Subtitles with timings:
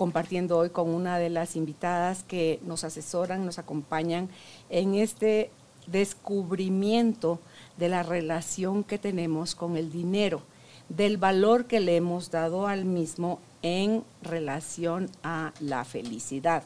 [0.00, 4.30] compartiendo hoy con una de las invitadas que nos asesoran, nos acompañan
[4.70, 5.50] en este
[5.88, 7.38] descubrimiento
[7.76, 10.40] de la relación que tenemos con el dinero,
[10.88, 16.62] del valor que le hemos dado al mismo en relación a la felicidad,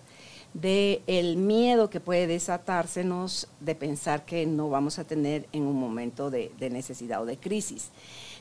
[0.52, 5.74] de el miedo que puede desatársenos de pensar que no vamos a tener en un
[5.74, 7.90] momento de, de necesidad o de crisis,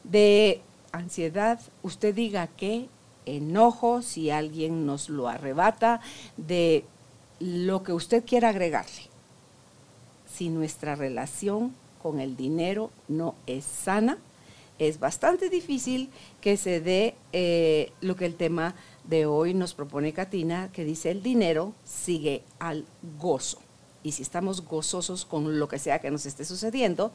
[0.03, 2.89] de ansiedad, usted diga que
[3.25, 6.01] enojo, si alguien nos lo arrebata,
[6.37, 6.85] de
[7.39, 9.09] lo que usted quiera agregarle.
[10.31, 14.17] Si nuestra relación con el dinero no es sana,
[14.79, 16.09] es bastante difícil
[16.41, 21.11] que se dé eh, lo que el tema de hoy nos propone Katina, que dice
[21.11, 22.85] el dinero sigue al
[23.19, 23.59] gozo.
[24.03, 27.11] Y si estamos gozosos con lo que sea que nos esté sucediendo,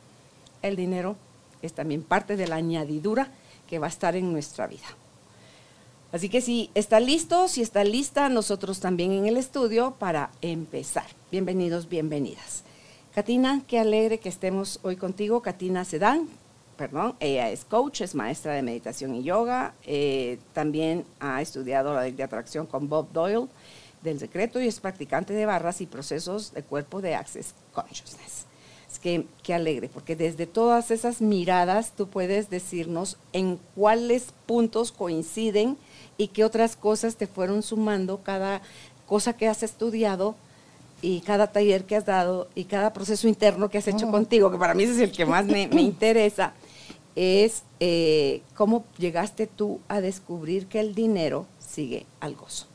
[0.62, 1.16] el dinero
[1.62, 3.32] es también parte de la añadidura
[3.66, 4.86] que va a estar en nuestra vida.
[6.10, 11.04] Así que si está listo, si está lista, nosotros también en el estudio para empezar.
[11.30, 12.64] Bienvenidos, bienvenidas.
[13.14, 15.42] Katina, qué alegre que estemos hoy contigo.
[15.42, 16.26] Katina Sedán,
[16.78, 19.74] perdón, ella es coach, es maestra de meditación y yoga.
[19.84, 23.46] Eh, también ha estudiado la ley de atracción con Bob Doyle
[24.00, 28.46] del secreto y es practicante de barras y procesos de cuerpo de Access Consciousness.
[28.90, 34.90] Es que qué alegre, porque desde todas esas miradas tú puedes decirnos en cuáles puntos
[34.90, 35.76] coinciden
[36.18, 38.60] y qué otras cosas te fueron sumando cada
[39.06, 40.34] cosa que has estudiado
[41.00, 44.58] y cada taller que has dado y cada proceso interno que has hecho contigo, que
[44.58, 46.52] para mí ese es el que más me, interesa,
[47.14, 52.66] es eh, cómo llegaste tú a descubrir que el dinero sigue al gozo.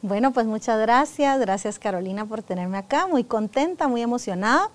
[0.00, 4.70] Bueno, pues muchas gracias, gracias Carolina por tenerme acá, muy contenta, muy emocionada.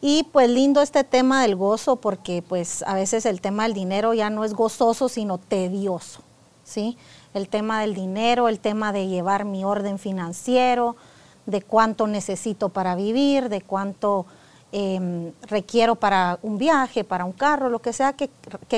[0.00, 4.12] Y pues lindo este tema del gozo porque pues a veces el tema del dinero
[4.12, 6.25] ya no es gozoso, sino tedioso.
[6.66, 6.98] ¿Sí?
[7.32, 10.96] El tema del dinero, el tema de llevar mi orden financiero,
[11.46, 14.26] de cuánto necesito para vivir, de cuánto
[14.72, 18.28] em, requiero para un viaje, para un carro, lo que sea que,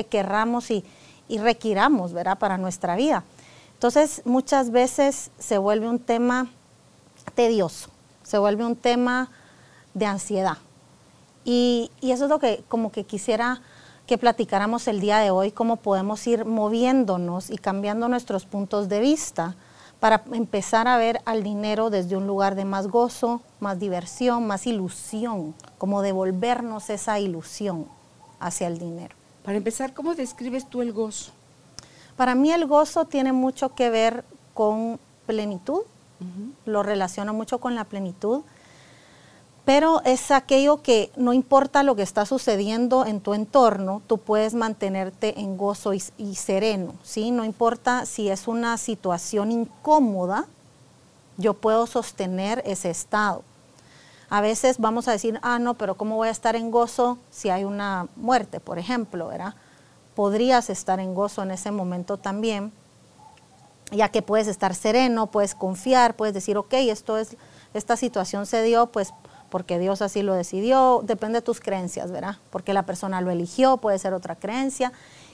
[0.05, 0.85] querramos y,
[1.27, 2.37] y, requiramos, ¿verdad?
[2.37, 3.23] Para nuestra vida.
[3.73, 6.47] Entonces, muchas veces se vuelve un tema
[7.33, 7.89] tedioso,
[8.23, 9.29] se vuelve un tema
[9.93, 10.57] de ansiedad.
[11.43, 13.61] Y, y eso es lo que como que quisiera
[14.09, 19.01] que platicáramos el día de hoy, cómo podemos ir moviéndonos y cambiando nuestros puntos de
[19.01, 19.55] vista
[19.99, 24.65] para empezar a ver al dinero desde un lugar de más gozo, más diversión, más
[24.65, 27.85] ilusión, como devolvernos esa ilusión
[28.39, 29.15] hacia el dinero.
[29.43, 31.31] Para empezar, ¿cómo describes tú el gozo?
[32.17, 35.81] Para mí el gozo tiene mucho que ver con plenitud,
[36.65, 38.41] lo relaciono mucho con la plenitud
[39.69, 44.55] pero es aquello que no importa lo que está sucediendo en tu entorno, tú puedes
[44.55, 45.99] mantenerte en gozo y,
[46.33, 47.29] sereno, ¿sí?
[47.29, 50.47] No importa si es una situación incómoda,
[51.37, 53.43] yo puedo sostener ese estado.
[54.31, 57.51] A veces vamos a decir, ah, no, pero ¿cómo voy a estar en gozo si
[57.51, 59.53] hay una muerte, por ejemplo, ¿verdad?
[60.15, 62.71] Podrías estar en gozo en ese momento también,
[63.91, 67.37] ya que puedes estar sereno, puedes confiar, puedes decir, ok, esto es,
[67.75, 69.13] esta situación se dio, pues
[69.49, 72.37] porque Dios así lo decidió, depende de tus creencias, ¿verdad?
[72.49, 74.91] Porque la persona lo eligió, puede ser otra creencia,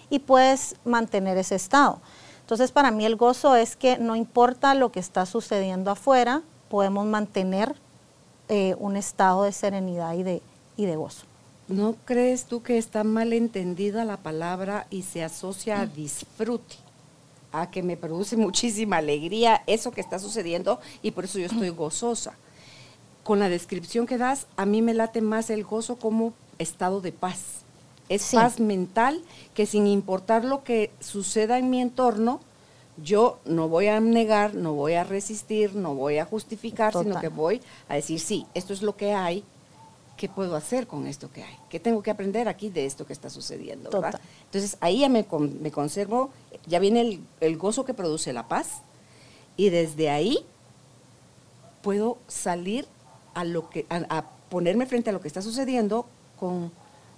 [0.10, 2.00] y puedes mantener ese estado.
[2.42, 7.06] Entonces, para mí el gozo es que no importa lo que está sucediendo afuera, podemos
[7.06, 7.76] mantener
[8.50, 10.42] eh, un estado de serenidad y de,
[10.78, 11.26] y de gozo.
[11.68, 16.76] ¿No crees tú que está mal entendida la palabra y se asocia a disfrute?
[17.52, 21.70] A que me produce muchísima alegría eso que está sucediendo y por eso yo estoy
[21.70, 22.36] gozosa
[23.26, 27.12] con la descripción que das, a mí me late más el gozo como estado de
[27.12, 27.64] paz.
[28.08, 29.20] Es paz mental
[29.56, 32.40] que sin importar lo que suceda en mi entorno,
[33.02, 37.30] yo no voy a negar, no voy a resistir, no voy a justificar, sino que
[37.30, 39.44] voy a decir, sí, esto es lo que hay,
[40.18, 41.58] ¿qué puedo hacer con esto que hay?
[41.68, 43.90] ¿Qué tengo que aprender aquí de esto que está sucediendo?
[44.44, 45.26] Entonces ahí ya me,
[45.62, 46.30] me, conservo,
[46.68, 48.84] ya viene el, el gozo que produce la paz
[49.58, 50.46] y desde ahí
[51.82, 52.86] puedo salir
[53.36, 56.08] a, lo que, a, ponerme frente a lo que está sucediendo
[56.40, 56.72] con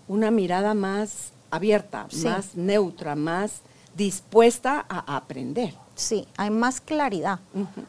[0.09, 3.61] una mirada más abierta, más neutra, más
[3.95, 5.73] dispuesta a aprender.
[5.95, 7.39] Sí, hay más claridad,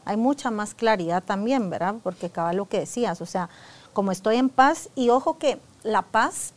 [0.03, 1.95] hay mucha más claridad también, ¿verdad?
[2.01, 3.49] Porque acaba lo que decías, o sea,
[3.93, 6.53] como estoy en paz, y ojo que la paz,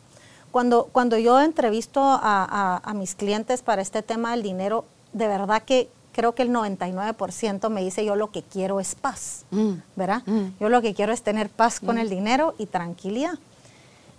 [0.50, 5.90] cuando, cuando yo entrevisto a, mis clientes para este tema del dinero, de verdad que
[6.12, 9.72] creo que el 99% me dice yo lo que quiero es paz, mm.
[9.96, 10.22] ¿verdad?
[10.26, 10.58] Mm.
[10.60, 12.10] Yo lo que quiero es tener paz con el mm.
[12.10, 13.38] dinero y tranquilidad.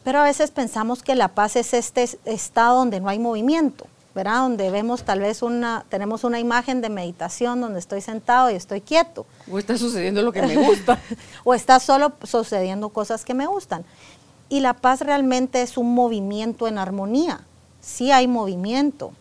[0.04, 3.88] Pero a veces pensamos que la paz es este estado donde no hay movimiento.
[4.16, 4.42] ¿verdad?
[4.42, 8.81] Donde vemos tal vez una, tenemos una imagen de meditación donde estoy sentado y estoy
[8.81, 9.25] quieto.
[9.51, 11.00] O está sucediendo lo que me gusta.
[11.44, 13.84] o está solo sucediendo cosas que me gustan.
[14.50, 17.42] Y la paz realmente es un movimiento en armonía.
[17.81, 19.13] Sí hay movimiento,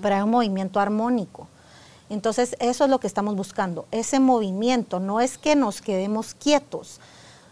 [0.00, 1.48] pero hay un movimiento armónico.
[2.12, 5.00] Entonces, eso es lo que estamos buscando, ese movimiento.
[5.00, 7.00] No es que nos quedemos quietos,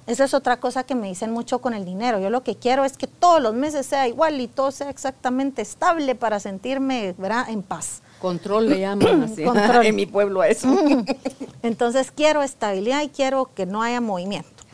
[0.06, 2.18] esa es otra cosa que me dicen mucho con el dinero.
[2.18, 5.62] Yo lo que quiero es que todos los meses sea igual y todo sea exactamente
[5.62, 7.14] estable para sentirme
[7.48, 8.02] en paz.
[8.20, 9.44] Control le llaman así
[9.84, 10.68] en mi pueblo a eso.
[11.62, 14.64] Entonces quiero estabilidad y quiero que no haya movimiento.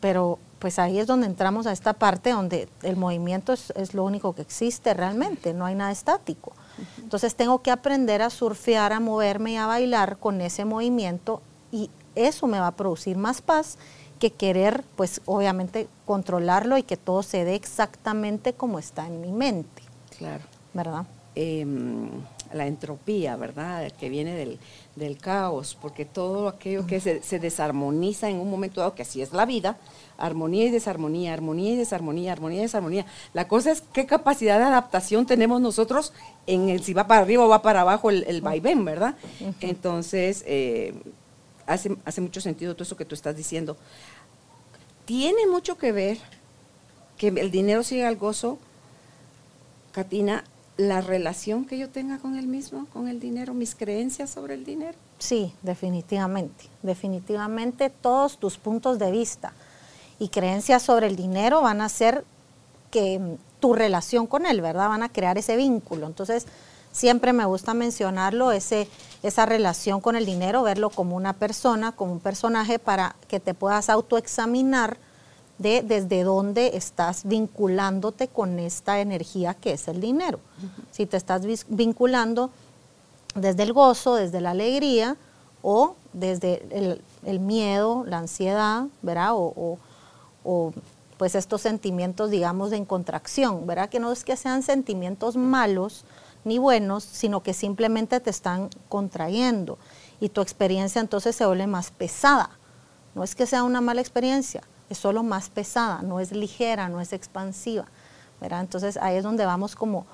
[0.00, 4.04] Pero pues ahí es donde entramos a esta parte donde el movimiento es, es lo
[4.04, 6.52] único que existe realmente, no hay nada estático.
[6.98, 11.42] Entonces tengo que aprender a surfear, a moverme y a bailar con ese movimiento
[11.72, 13.78] y eso me va a producir más paz
[14.18, 19.32] que querer, pues obviamente, controlarlo y que todo se dé exactamente como está en mi
[19.32, 19.82] mente.
[20.16, 20.42] Claro.
[20.74, 21.06] ¿Verdad?
[21.34, 22.10] Em,
[22.52, 23.90] la entropía, ¿verdad?
[23.92, 24.58] Que viene del,
[25.18, 29.46] caos, porque todo aquello que se, desarmoniza en un momento dado, que así es la
[29.46, 29.78] vida,
[30.16, 33.06] armonía y desarmonía, armonía y desarmonía, armonía y desarmonía.
[33.32, 36.12] La cosa es qué capacidad de adaptación tenemos nosotros
[36.46, 39.14] en el si va para arriba o va para abajo el, el vaivén, ¿verdad?
[39.60, 40.94] Entonces, eh,
[41.66, 43.76] hace, hace mucho sentido todo eso que tú estás diciendo.
[45.04, 46.18] Tiene mucho que ver
[47.16, 48.58] que el dinero siga al gozo,
[49.92, 50.44] Katina,
[50.78, 54.64] la relación que yo tenga con el mismo, con el dinero, mis creencias sobre el
[54.64, 54.96] dinero.
[55.18, 56.66] Sí, definitivamente.
[56.82, 59.52] Definitivamente todos tus puntos de vista
[60.20, 62.24] y creencias sobre el dinero van a hacer
[62.92, 64.88] que mm, tu relación con él, ¿verdad?
[64.88, 66.06] Van a crear ese vínculo.
[66.06, 66.46] Entonces,
[66.92, 68.88] siempre me gusta mencionarlo, ese,
[69.24, 73.52] esa relación con el dinero, verlo como una persona, como un personaje para que te
[73.52, 74.96] puedas autoexaminar
[75.58, 80.38] de desde dónde estás vinculándote con esta energía que es el dinero.
[80.90, 82.50] Si te estás vinculando
[83.34, 85.16] desde el gozo, desde la alegría
[85.62, 86.62] o desde
[87.24, 89.32] el, miedo, la ansiedad, ¿verdad?
[89.34, 89.78] O,
[90.44, 90.72] o,
[91.18, 93.88] pues estos sentimientos, digamos, de contracción, ¿verdad?
[93.88, 96.04] Que no es que sean sentimientos malos,
[96.44, 99.78] ni buenos, sino que simplemente te están contrayendo
[100.20, 102.50] y tu experiencia entonces se vuelve más pesada.
[103.14, 107.00] No es que sea una mala experiencia, es solo más pesada, no es ligera, no
[107.00, 107.86] es expansiva.
[108.40, 108.60] ¿verdad?
[108.60, 110.06] Entonces ahí es donde vamos como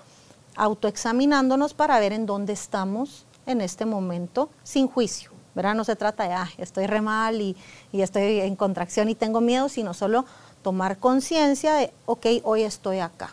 [0.57, 5.31] autoexaminándonos para ver en dónde estamos en este momento sin juicio.
[5.55, 5.75] ¿verdad?
[5.75, 7.57] No se trata de, ah, estoy re mal y,
[7.93, 10.25] y estoy en contracción y tengo miedo, sino solo
[10.63, 13.33] tomar conciencia de, ok, hoy estoy acá.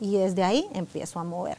[0.00, 1.58] Y desde ahí empiezo a mover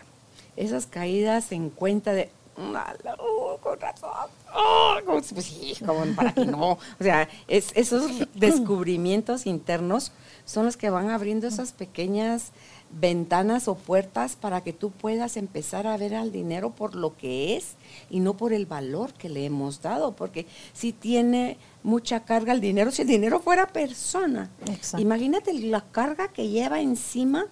[0.55, 4.09] esas caídas en cuenta de, uh, con razón,
[4.53, 6.71] oh, pues sí, como para que no.
[6.73, 10.11] O sea, es, esos descubrimientos internos
[10.45, 12.51] son los que van abriendo esas pequeñas
[12.91, 17.57] ventanas o puertas para que tú puedas empezar a ver al dinero por lo que
[17.57, 17.75] es
[18.09, 22.61] y no por el valor que le hemos dado, porque si tiene mucha carga el
[22.61, 24.49] dinero, si el dinero fuera persona,
[24.97, 27.47] imagínate la carga que lleva encima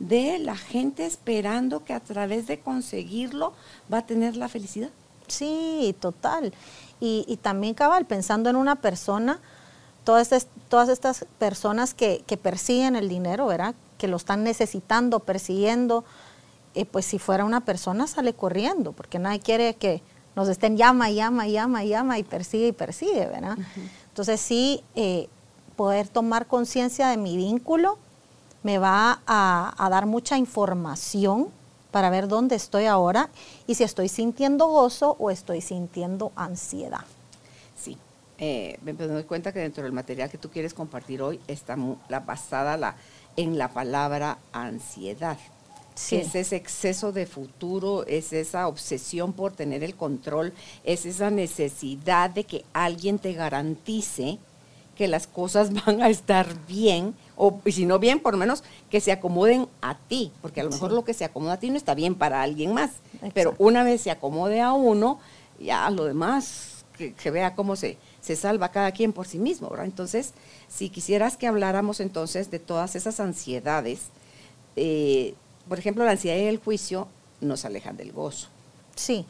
[0.00, 3.52] de la gente esperando que a través de conseguirlo
[3.92, 4.90] va a tener la felicidad.
[5.28, 6.52] Sí, total.
[7.02, 9.38] Y, también cabal, pensando en una persona,
[10.04, 13.74] todas, todas estas personas que, persiguen el dinero, ¿verdad?
[13.96, 16.04] Que lo están necesitando, persiguiendo,
[16.74, 20.02] eh, pues si fuera una persona sale corriendo, porque nadie quiere que
[20.36, 23.56] nos estén llama, llama, llama, llama y persigue y persigue, ¿verdad?
[24.08, 25.28] Entonces sí, eh,
[25.76, 27.98] poder tomar conciencia de mi vínculo
[28.62, 31.48] me va a, dar mucha información
[31.90, 33.30] para ver dónde estoy ahora
[33.66, 37.04] y si estoy sintiendo gozo o estoy sintiendo ansiedad.
[37.76, 37.96] Sí,
[38.38, 41.76] eh, me doy cuenta que dentro del material que tú quieres compartir hoy está
[42.08, 42.96] la basada la,
[43.36, 45.38] en la palabra ansiedad.
[45.94, 46.16] Sí.
[46.16, 52.30] Es ese exceso de futuro, es esa obsesión por tener el control, es esa necesidad
[52.30, 54.38] de que alguien te garantice
[55.00, 59.00] que las cosas van a estar bien o si no bien, por lo menos que
[59.00, 61.78] se acomoden a ti, porque a lo mejor lo que se acomoda a ti no
[61.78, 62.90] está bien para alguien más,
[63.32, 65.18] pero una vez se acomode a uno,
[65.58, 69.86] ya lo demás, que, vea cómo se, se salva cada quien por sí mismo, ¿verdad?
[69.86, 70.34] Entonces,
[70.68, 74.00] si quisieras que habláramos entonces de todas esas ansiedades,
[74.76, 75.32] eh,
[75.66, 77.08] por ejemplo, la ansiedad y el juicio
[77.40, 78.48] nos alejan del gozo.
[78.96, 79.24] Sí,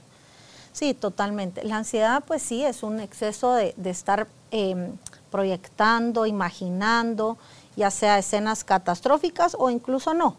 [0.72, 1.64] Sí, totalmente.
[1.64, 4.92] La ansiedad, pues sí, es un exceso de, estar em,
[5.30, 7.38] proyectando, imaginando,
[7.76, 10.36] ya sea escenas catastróficas o incluso no.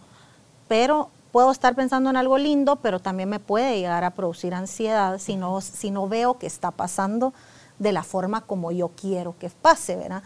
[0.68, 5.18] Pero puedo estar pensando en algo lindo, pero también me puede llegar a producir ansiedad
[5.18, 7.34] si no, si no veo que está pasando
[7.80, 10.24] de la forma como yo quiero que pase, ¿verdad?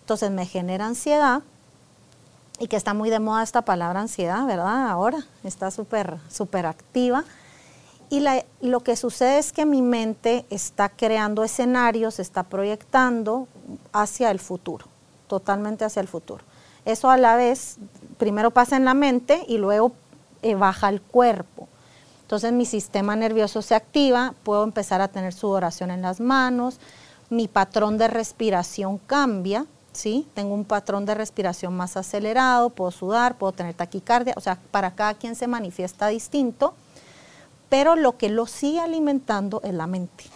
[0.00, 1.42] Entonces me genera ansiedad
[2.58, 4.88] y que está muy de moda esta palabra ansiedad, ¿verdad?
[4.88, 7.24] Ahora está súper, súper activa.
[8.14, 8.22] Y
[8.60, 13.48] lo que sucede es que mi mente está creando escenarios, está proyectando
[13.92, 14.86] hacia el futuro,
[15.26, 16.44] totalmente hacia el futuro.
[16.84, 17.78] Eso a la vez,
[18.16, 19.90] primero pasa en la mente y luego
[20.42, 21.66] eh, baja al cuerpo.
[22.22, 26.78] Entonces mi sistema nervioso se activa, puedo empezar a tener sudoración en las manos,
[27.30, 30.24] mi patrón de respiración cambia, ¿sí?
[30.34, 34.92] Tengo un patrón de respiración más acelerado, puedo sudar, puedo tener taquicardia, o sea, para
[34.92, 36.74] cada quien se manifiesta distinto,
[37.74, 40.26] pero lo que lo sigue alimentando es la mente,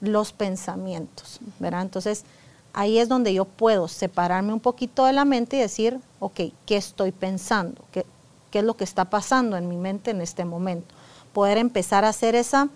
[0.00, 1.82] los pensamientos, ¿verdad?
[1.82, 2.24] Entonces,
[2.72, 6.76] ahí es donde yo puedo separarme un poquito de la mente y decir, ok, ¿qué
[6.76, 7.84] estoy pensando?
[7.92, 8.04] ¿Qué,
[8.50, 10.92] qué es lo que está pasando en mi mente en este momento?
[11.32, 12.68] Poder empezar a hacer esa,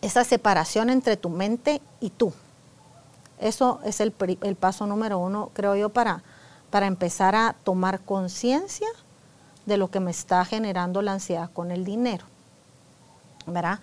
[0.00, 2.32] esa separación entre tu mente y tú,
[3.40, 6.22] eso es el, paso número uno, creo yo, para,
[6.70, 8.86] para empezar a tomar conciencia
[9.66, 12.26] de lo que me está generando la ansiedad con el dinero.
[13.46, 13.80] ¿Verdad?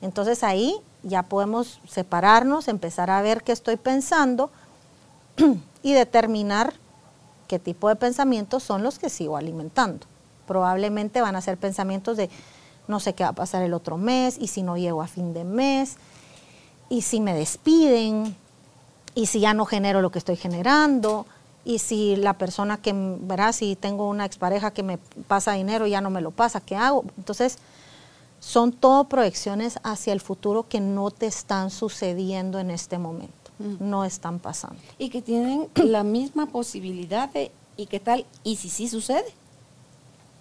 [0.00, 4.50] Entonces ahí ya podemos separarnos, empezar a ver qué estoy pensando
[5.82, 6.74] y determinar
[7.48, 10.06] qué tipo de pensamientos son los que sigo alimentando.
[10.46, 12.30] Probablemente van a ser pensamientos de
[12.88, 15.32] no sé qué va a pasar el otro mes y si no llego a fin
[15.34, 15.96] de mes
[16.88, 18.36] y si me despiden
[19.14, 21.26] y si ya no genero lo que estoy generando,
[21.64, 25.90] y si la persona que, verá, si tengo una expareja que me pasa dinero y
[25.90, 27.04] ya no me lo pasa, ¿qué hago?
[27.16, 27.58] Entonces,
[28.42, 34.04] son todo proyecciones hacia el futuro que no te están sucediendo en este momento, no
[34.04, 34.82] están pasando.
[34.98, 38.26] Y que tienen la misma posibilidad de, ¿y qué tal?
[38.42, 39.32] ¿Y si sí sucede?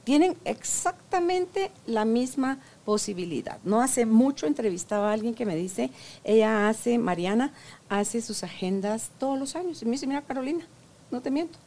[0.03, 3.59] Tienen exactamente la misma posibilidad.
[3.63, 5.91] No hace mucho entrevistaba a alguien que me dice,
[6.23, 7.53] ella hace, Mariana,
[7.87, 9.79] hace sus agendas todos los años.
[9.79, 10.65] Y me dice, mira Carolina,
[11.11, 11.59] no te miento.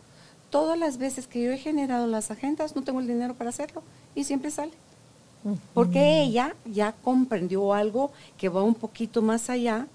[0.50, 3.84] Todas las veces que yo he generado las agendas, no tengo el dinero para hacerlo
[4.16, 4.72] y siempre sale.
[5.74, 9.86] Porque ella ya comprendió algo que va un poquito más allá,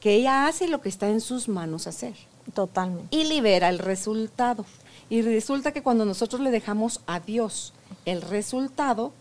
[0.00, 2.14] que ella hace lo que está en sus manos hacer.
[2.54, 3.16] Totalmente.
[3.16, 4.64] Y libera el resultado.
[5.10, 7.72] Y resulta que cuando nosotros le dejamos a Dios
[8.04, 9.12] el resultado,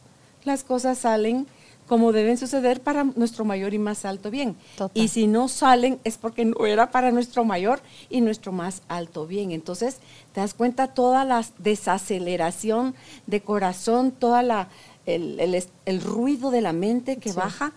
[0.43, 1.47] las cosas salen
[1.87, 4.55] como deben suceder para nuestro mayor y más alto bien.
[4.93, 9.27] Y si no salen es porque no era para nuestro mayor y nuestro más alto
[9.27, 9.51] bien.
[9.51, 9.97] Entonces,
[10.33, 12.95] te das cuenta toda la desaceleración
[13.27, 14.69] de corazón, toda la
[15.05, 17.73] el, ruido de la mente que baja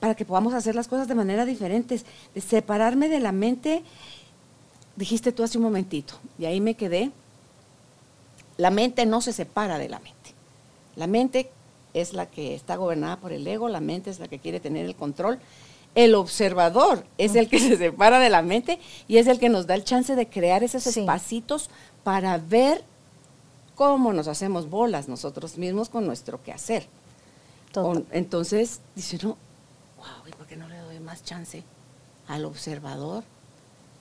[0.00, 2.00] para que podamos hacer las cosas de manera diferente.
[2.34, 3.82] De separarme de la mente,
[4.96, 7.10] dijiste tú hace un momentito, y ahí me quedé.
[8.56, 10.14] La mente no se separa de la mente.
[10.96, 11.50] La mente
[11.92, 14.86] es la que está gobernada por el ego, la mente es la que quiere tener
[14.86, 15.40] el control.
[15.94, 18.78] El observador es el que se separa de la mente
[19.08, 21.70] y es el que nos da el chance de crear esos espacitos
[22.02, 22.84] para ver
[23.74, 26.86] cómo nos hacemos bolas nosotros mismos con nuestro quehacer.
[28.12, 29.36] entonces, dice no,
[29.96, 31.62] wow, ¿y por qué no le doy más chance
[32.28, 33.24] al observador?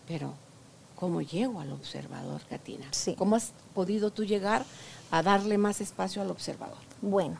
[0.08, 0.34] Pero,
[0.96, 2.86] ¿cómo llego al observador, Katina?
[3.18, 4.66] ¿Cómo has podido tú llegar
[5.12, 6.78] a darle más espacio al observador?
[7.02, 7.38] Bueno,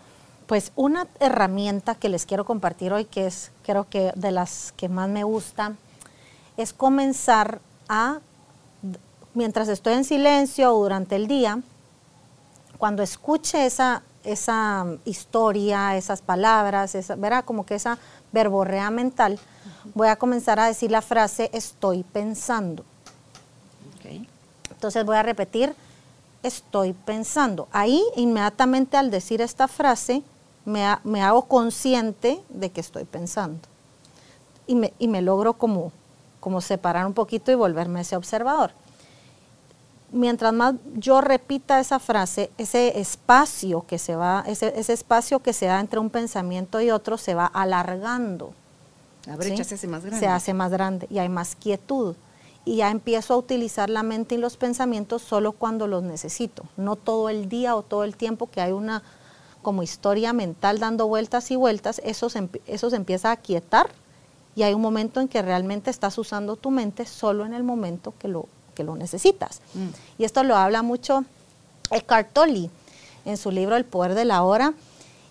[0.48, 4.90] pues una herramienta que les quiero compartir hoy, que es creo que de las que
[4.90, 5.76] más me gusta,
[6.58, 8.20] es comenzar a,
[9.34, 11.62] mientras estoy en silencio o durante el día,
[12.78, 17.98] cuando escuche esa, esa historia, esas palabras, esa, verá como que esa
[18.32, 19.40] verborrea mental,
[19.94, 22.84] voy a comenzar a decir la frase estoy pensando.
[24.70, 25.74] Entonces voy a repetir
[26.44, 27.70] estoy pensando.
[27.72, 30.24] Ahí, inmediatamente al decir esta frase,
[30.66, 33.62] me, hago consciente de que estoy pensando.
[34.68, 35.92] Y me, y me logro como,
[36.40, 38.72] como separar un poquito y volverme ese observador.
[40.14, 45.54] Mientras más yo repita esa frase, ese espacio que se va, ese, ese espacio que
[45.54, 48.54] se da entre un pensamiento y otro se va alargando.
[49.26, 50.20] La brecha se hace más grande.
[50.20, 52.16] Se hace más grande y hay más quietud
[52.66, 56.96] y ya empiezo a utilizar la mente y los pensamientos solo cuando los necesito, no
[56.96, 59.04] todo el día o todo el tiempo que hay una
[59.62, 63.90] como historia mental dando vueltas y vueltas, eso se, eso se empieza a quietar
[64.56, 68.14] y hay un momento en que realmente estás usando tu mente solo en el momento
[68.20, 69.62] que lo, que lo necesitas.
[69.74, 69.88] Mm.
[70.22, 71.24] Y esto lo habla mucho
[71.92, 72.70] Eckhart Tolle
[73.26, 74.74] en su libro El poder de la hora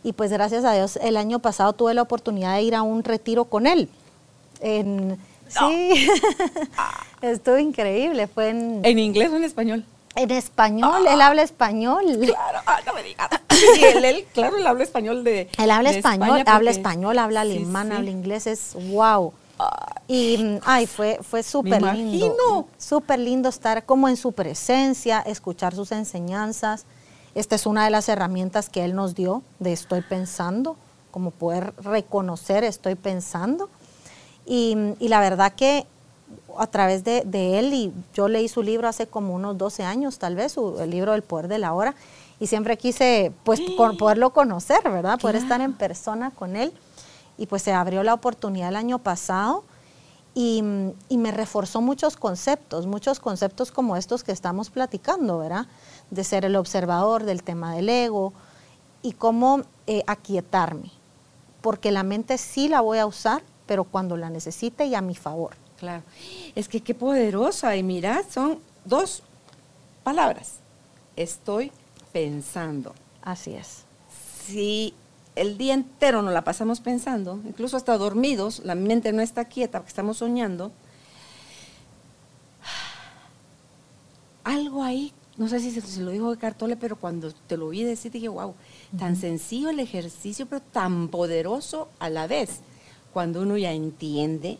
[0.04, 3.04] Y pues gracias a Dios, el año pasado tuve la oportunidad de ir a un
[3.04, 3.88] retiro con él.
[4.61, 5.18] En,
[5.58, 6.08] Sí,
[7.22, 8.26] estuvo increíble.
[8.26, 9.84] Fue en, ¿En inglés o en español?
[10.14, 12.04] En español, él habla español.
[12.20, 13.28] Claro, ah, no me digas.
[13.52, 15.49] Sí, él, él, claro, él habla español de.
[15.56, 17.94] Él habla de español, España habla español, habla Sí, alemán, sí.
[17.94, 19.32] habla inglés, es wow.
[20.09, 21.81] Y ay, fue, fue súper
[22.21, 22.69] lindo.
[22.78, 26.85] Súper lindo estar como en su presencia, escuchar sus enseñanzas.
[27.35, 30.76] Esta es una de las herramientas que él nos dio de estoy pensando,
[31.11, 33.71] como poder reconocer estoy pensando.
[34.45, 35.87] Y, y la verdad que
[36.59, 40.19] a través de, de él, y yo leí su libro hace como unos 12 años
[40.19, 41.95] tal vez, su- el libro El Poder de la Hora,
[42.40, 45.19] y siempre quise pues con- poderlo conocer, ¿verdad?
[45.19, 46.73] Poder estar en persona con él.
[47.38, 49.64] Y pues se abrió la oportunidad el año pasado
[50.34, 50.62] y,
[51.08, 55.66] y me reforzó muchos conceptos, muchos conceptos como estos que estamos platicando, ¿verdad?
[56.10, 58.32] De ser el observador del tema del ego
[59.02, 60.90] y cómo eh, aquietarme,
[61.60, 65.14] porque la mente sí la voy a usar, pero cuando la necesite y a mi
[65.14, 65.54] favor.
[65.78, 66.02] Claro.
[66.54, 67.74] Es que qué poderosa.
[67.76, 69.22] Y mira, son dos
[70.04, 70.54] palabras.
[71.16, 71.72] Estoy
[72.12, 72.94] pensando.
[73.20, 73.82] Así es.
[74.46, 74.94] Si
[75.36, 79.78] el día entero nos la pasamos pensando, incluso hasta dormidos, la mente no está quieta
[79.78, 80.72] porque estamos soñando,
[84.44, 88.10] algo ahí, no sé si se, lo dijo Cartole, pero cuando te lo oí decir
[88.12, 88.54] dije, wow,
[88.98, 92.60] tan sencillo el ejercicio, pero tan poderoso a la vez,
[93.12, 94.58] cuando uno ya entiende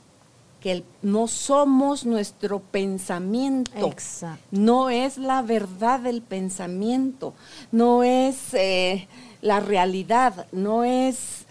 [0.61, 3.73] que el- no somos nuestro pensamiento.
[3.89, 4.45] Exacto.
[4.53, 7.35] No es la verdad del pensamiento,
[7.73, 9.09] no es eh,
[9.43, 11.45] la realidad, no es...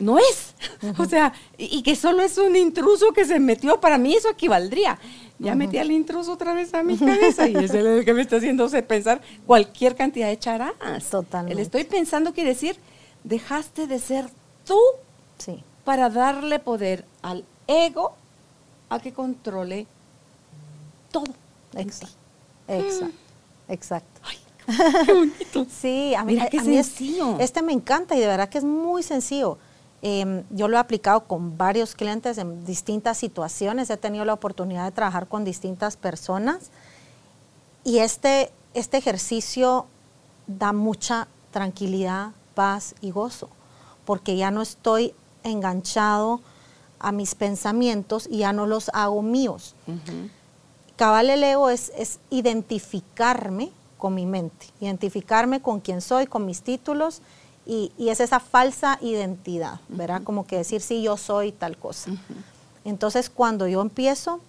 [0.00, 0.54] No es.
[0.98, 4.98] O sea, y, que solo es un intruso que se metió, para mí eso equivaldría.
[5.38, 8.36] Ya metí al intruso otra vez a mi cabeza y es el que me está
[8.36, 11.08] haciendo pensar cualquier cantidad de charadas.
[11.08, 11.54] Totalmente.
[11.54, 12.76] El estoy pensando quiere decir,
[13.24, 14.26] dejaste de ser
[14.66, 14.78] tú
[15.38, 15.62] Sí.
[15.84, 18.14] para darle poder al ego
[18.90, 19.86] a que controle
[21.10, 21.24] todo.
[21.74, 22.16] Exacto.
[22.68, 23.14] Exacto.
[23.68, 24.20] Exacto.
[24.24, 24.36] Ay,
[25.06, 25.66] qué bonito.
[25.70, 27.38] Sí, a mí, Mira qué a mí sencillo.
[27.38, 29.58] este me encanta y de verdad que es muy sencillo.
[30.02, 34.84] Eh, yo lo he aplicado con varios clientes en distintas situaciones, he tenido la oportunidad
[34.86, 36.70] de trabajar con distintas personas
[37.84, 39.86] y este, este ejercicio
[40.46, 43.50] da mucha tranquilidad, paz y gozo,
[44.06, 45.12] porque ya no estoy
[45.44, 46.40] enganchado
[46.98, 49.74] a mis pensamientos y ya no los hago míos.
[49.86, 50.28] Ujú.
[50.96, 56.62] Cabal el ego es, es identificarme con mi mente, identificarme con quién soy, con mis
[56.62, 57.22] títulos,
[57.66, 60.22] y, y es esa falsa identidad, ¿verdad?
[60.24, 62.10] Como que decir, sí, yo soy tal cosa.
[62.84, 64.40] Entonces, cuando yo empiezo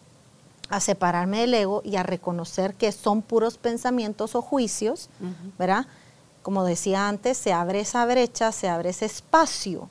[0.69, 5.09] a separarme del ego y a reconocer que son puros pensamientos o juicios,
[5.59, 5.85] ¿verdad?
[6.41, 9.89] Como decía antes, se abre esa brecha, se abre ese espacio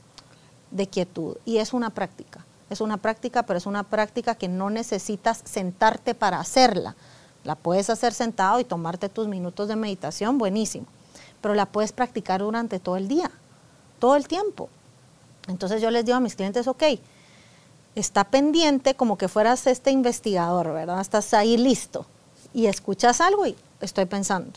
[0.71, 1.37] de quietud.
[1.45, 6.15] Y es una práctica, es una práctica, pero es una práctica que no necesitas sentarte
[6.15, 6.97] para hacerla.
[7.45, 10.87] La puedes hacer sentado y tomarte tus minutos de meditación, buenísimo.
[11.41, 13.31] Pero la puedes practicar durante todo el día,
[13.99, 14.69] todo el tiempo.
[15.49, 16.83] Entonces yo les digo a mis clientes, ok,
[17.95, 21.01] está pendiente como que fueras este investigador, ¿verdad?
[21.01, 22.07] Estás ahí listo
[22.53, 24.53] y escuchas algo y estoy pensando.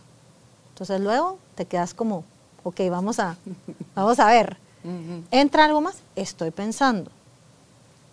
[0.69, 2.23] Entonces luego te quedas como,
[2.63, 3.37] ok, vamos a,
[3.95, 4.57] vamos a ver.
[5.31, 7.09] Entra algo más, estoy pensando.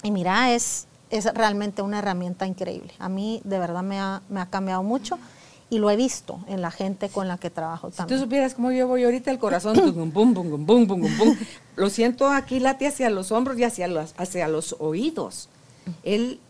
[0.03, 2.92] Y mira, es, es realmente una herramienta increíble.
[2.99, 5.18] A mí de verdad me ha, me ha cambiado mucho
[5.68, 8.20] y lo he visto en la gente con la que trabajo Si tú también.
[8.20, 9.77] supieras cómo yo voy ahorita el corazón,
[11.77, 15.49] lo siento aquí late hacia los hombros y hacia los, hacia los oídos.
[16.03, 16.40] Él,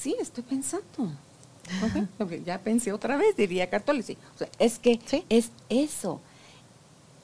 [0.00, 0.84] sí, estoy pensando.
[2.46, 4.02] Ya pensé otra vez, diría Cartoli.
[4.02, 4.16] Sí.
[4.34, 5.24] O sea, es que Sí.
[5.28, 6.20] es eso.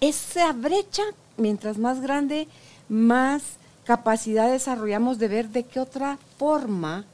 [0.01, 1.03] Esa brecha,
[1.39, 2.47] mientras más grande,
[2.91, 3.43] más
[3.85, 7.05] capacidad desarrollamos de ver de qué otra forma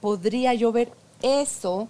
[0.00, 0.90] podría yo ver
[1.22, 1.88] eso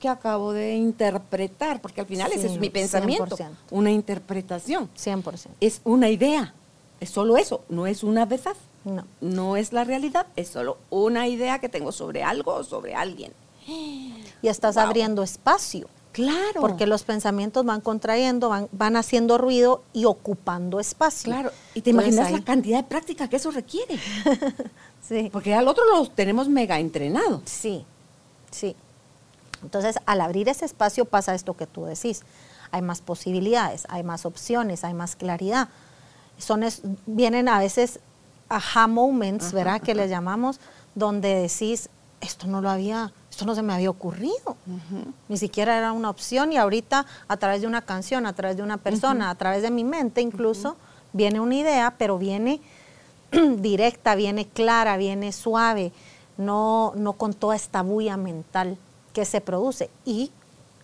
[0.00, 3.50] que acabo de interpretar, porque al final ese es mi pensamiento, 100%.
[3.70, 5.48] una interpretación, 100%.
[5.60, 6.52] es una idea,
[7.00, 9.04] es solo eso, no es una verdad, No.
[9.20, 13.32] no es la realidad, es solo una idea que tengo sobre algo o sobre alguien.
[13.66, 14.12] Y
[14.48, 14.84] estás Wow.
[14.84, 15.88] abriendo espacio.
[16.16, 16.60] Claro.
[16.62, 21.30] Porque los pensamientos van contrayendo, van, van haciendo ruido y ocupando espacio.
[21.30, 23.98] Claro, y te Entonces, imaginas ahí- la cantidad de práctica que eso requiere,
[25.06, 25.28] Sí.
[25.30, 27.42] porque al otro lo tenemos mega entrenado.
[27.44, 27.84] Sí,
[28.50, 28.74] sí.
[29.62, 32.22] Entonces, al abrir ese espacio pasa esto que tú decís.
[32.70, 35.68] Hay más posibilidades, hay más opciones, hay más claridad.
[36.38, 38.00] Son es- vienen a veces
[38.48, 39.80] aha moments, ¿verdad?
[39.82, 40.60] Que les llamamos,
[40.94, 41.88] donde decís,
[42.20, 44.56] esto no lo había, esto no se me había ocurrido.
[45.28, 48.62] Ni siquiera era una opción y ahorita a través de una canción, a través de
[48.62, 50.76] una persona, a través de mi mente incluso,
[51.12, 52.62] viene una idea, pero viene
[53.58, 55.92] directa, viene clara, viene suave,
[56.38, 58.78] no, no con toda esta bulla mental
[59.12, 59.90] que se produce.
[60.06, 60.30] Y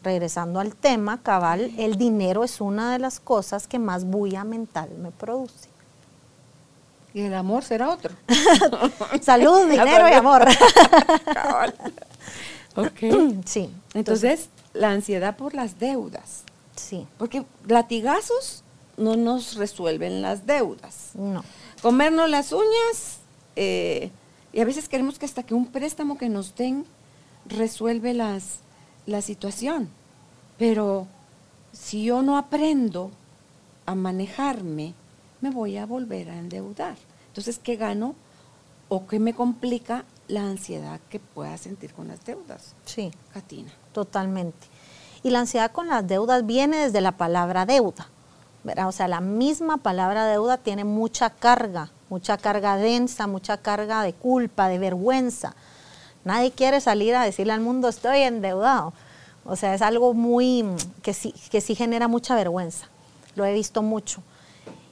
[0.03, 4.91] regresando al tema, cabal, el dinero es una de las cosas que más bulla mental
[4.99, 5.71] me produce.
[7.15, 8.15] Y el amor será otro.
[9.23, 10.47] Salud, dinero y amor.
[11.33, 11.75] Cabal.
[12.77, 13.43] Ok.
[13.45, 13.71] Sí.
[13.95, 16.43] Entonces, la ansiedad por las deudas.
[16.77, 17.07] Sí.
[17.19, 18.63] Porque latigazos
[18.97, 21.11] no nos resuelven las deudas.
[21.15, 21.45] No.
[21.83, 23.19] Comernos las uñas,
[23.57, 24.11] eh,
[24.53, 26.85] y a veces queremos que hasta que un préstamo que nos den
[27.47, 28.61] resuelve las,
[29.07, 29.89] la situación.
[30.59, 31.07] Pero
[31.73, 33.11] si yo no aprendo
[33.87, 34.95] a manejarme,
[35.41, 36.97] me voy a volver a endeudar.
[37.29, 38.15] Entonces, ¿qué gano
[38.89, 42.75] o qué me complica la ansiedad que pueda sentir con las deudas?
[42.87, 43.13] Sí.
[43.35, 43.71] Katina.
[43.93, 44.67] Totalmente.
[45.23, 48.09] Y la ansiedad con las deudas viene desde la palabra deuda.
[48.65, 48.89] ¿verdad?
[48.89, 54.15] O sea, la misma palabra deuda tiene mucha carga, mucha carga densa, mucha carga de
[54.15, 55.55] culpa, de vergüenza.
[56.25, 58.95] Nadie quiere salir a decirle al mundo estoy endeudado.
[59.45, 60.65] O sea, es algo muy
[61.03, 62.87] que sí, que sí genera mucha vergüenza.
[63.35, 64.23] Lo he visto mucho.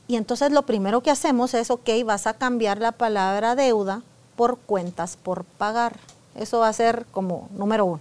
[0.07, 4.03] Y entonces lo primero que hacemos es, ok, vas a cambiar la palabra deuda
[4.41, 5.99] por cuentas por pagar.
[6.35, 8.01] Eso va a ser como número uno,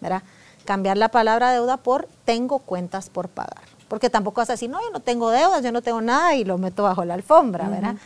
[0.00, 0.22] ¿verdad?
[0.64, 3.64] Cambiar la palabra deuda por tengo cuentas por pagar.
[3.88, 6.44] Porque tampoco vas a decir, no, yo no tengo deudas, yo no tengo nada y
[6.44, 7.96] lo meto bajo la alfombra, ¿verdad?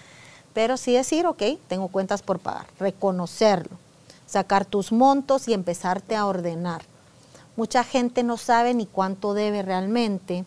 [0.55, 3.77] Pero sí decir, ok, tengo cuentas por pagar, reconocerlo,
[4.25, 6.81] sacar tus montos y empezarte a ordenar.
[7.57, 10.47] Mucha gente no sabe ni cuánto debe realmente,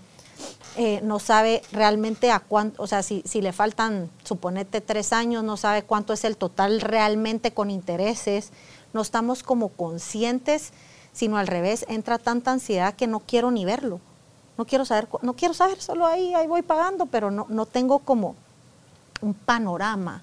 [0.78, 5.43] eh, no sabe realmente a cuánto, o sea, si, si le faltan, suponete, tres años,
[5.43, 8.52] no sabe cuánto es el total realmente con intereses,
[8.93, 10.71] no estamos como conscientes,
[11.12, 13.99] sino al revés, entra tanta ansiedad que no quiero ni verlo.
[14.58, 17.99] No quiero saber, no quiero saber, solo ahí, ahí voy pagando, pero no, no tengo
[17.99, 18.36] como
[19.21, 20.21] un panorama,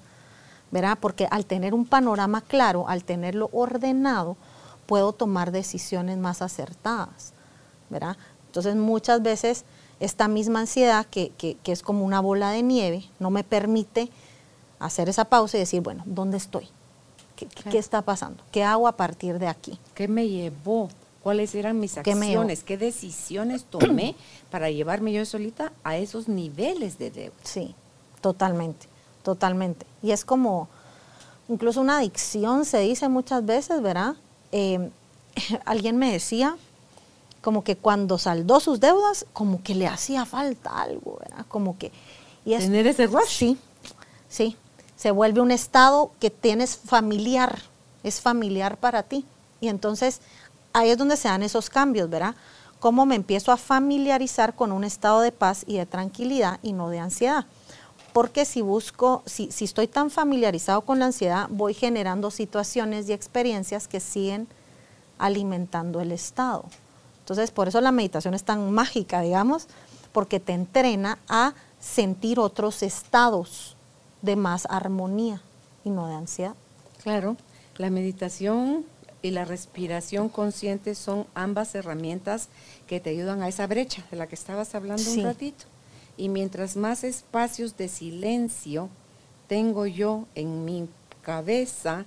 [0.71, 0.97] ¿verdad?
[0.99, 4.37] Porque al tener un panorama claro, al tenerlo ordenado,
[4.85, 7.33] puedo tomar decisiones más acertadas,
[7.89, 8.17] ¿verdad?
[8.47, 9.65] Entonces muchas veces
[9.99, 14.09] esta misma ansiedad, que, que- que es como una bola de nieve, no me permite
[14.79, 16.67] hacer esa pausa y decir, bueno, ¿dónde estoy?
[17.35, 18.43] ¿Qué, qué- qué está pasando?
[18.51, 19.79] ¿Qué hago a partir de aquí?
[19.95, 20.89] ¿Qué me llevó?
[21.23, 22.63] ¿Cuáles eran mis ¿Qué acciones?
[22.63, 24.15] ¿Qué decisiones tomé
[24.51, 27.35] para llevarme yo solita a esos niveles de deuda?
[27.43, 27.75] Sí,
[28.21, 28.87] totalmente,
[29.23, 29.85] totalmente.
[30.03, 30.67] Y es como,
[31.49, 34.15] incluso una adicción se dice muchas veces, ¿verdad?
[34.51, 34.89] Eh,
[35.65, 36.55] alguien me decía
[37.41, 41.45] como que cuando saldó sus deudas, como que le hacía falta algo, ¿verdad?
[41.47, 41.91] Como que...
[42.45, 43.27] Y es- ¿Tener ese rush?
[43.29, 43.57] Sí,
[44.29, 44.55] sí.
[44.95, 47.61] Se vuelve un estado que tienes familiar,
[48.03, 49.25] es familiar para ti.
[49.61, 50.21] Y entonces
[50.73, 52.35] ahí es donde se dan esos cambios, ¿verdad?
[52.79, 56.89] Cómo me empiezo a familiarizar con un estado de paz y de tranquilidad y no
[56.89, 57.45] de ansiedad.
[58.13, 63.13] Porque si busco, si, si estoy tan familiarizado con la ansiedad, voy generando situaciones y
[63.13, 64.47] experiencias que siguen
[65.19, 66.65] alimentando el estado.
[67.27, 69.67] Entonces, por eso la meditación es tan mágica, digamos,
[70.13, 73.75] porque te entrena a sentir otros estados
[74.21, 75.41] de más armonía
[75.83, 76.55] y no de ansiedad.
[77.03, 77.35] Claro,
[77.75, 78.85] la meditación
[79.21, 82.47] y la respiración consciente son ambas herramientas
[82.87, 85.19] que te ayudan a esa brecha de la que estabas hablando Sí.
[85.19, 85.65] un ratito.
[86.15, 88.87] Y mientras más espacios de silencio
[89.49, 90.87] tengo yo en mi
[91.21, 92.05] cabeza,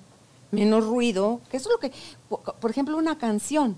[0.51, 1.93] menos ruido, que eso es lo que,
[2.31, 3.77] por- por ejemplo, una canción,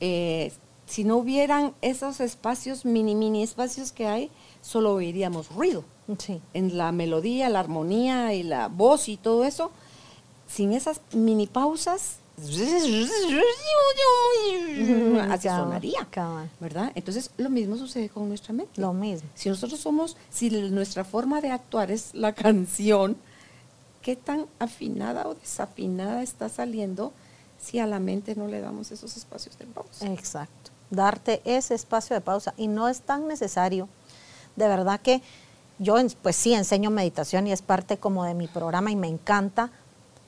[0.00, 0.52] Eh,
[0.86, 5.84] si no hubieran esos espacios, mini, mini espacios que hay, solo oiríamos ruido
[6.18, 6.40] Sí.
[6.54, 9.70] en la melodía, la armonía y la voz y todo eso,
[10.46, 12.16] sin esas mini pausas,
[15.30, 16.08] así sonaría.
[16.60, 16.92] ¿verdad?
[16.94, 18.80] Entonces, lo mismo sucede con nuestra mente.
[18.80, 19.28] Lo mismo.
[19.34, 23.16] Si nosotros somos, si nuestra forma de actuar es la canción,
[24.02, 27.12] ¿qué tan afinada o desafinada está saliendo
[27.62, 30.06] si a la mente no le damos esos espacios de pausa?
[30.12, 30.70] Exacto.
[30.90, 32.52] Darte ese espacio de pausa.
[32.56, 33.88] Y no es tan necesario.
[34.56, 35.22] De verdad que
[35.78, 39.70] yo, pues sí, enseño meditación y es parte como de mi programa y me encanta,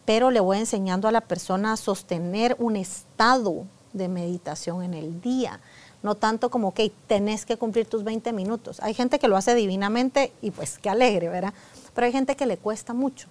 [0.04, 5.20] pero le voy enseñando a la persona a sostener un estado de meditación en el
[5.20, 5.60] día.
[6.02, 8.78] No tanto como, ok, tenés que cumplir tus 20 minutos.
[8.80, 11.54] Hay gente que lo hace divinamente y pues qué alegre, ¿verdad?
[11.94, 13.28] Pero hay gente que le cuesta mucho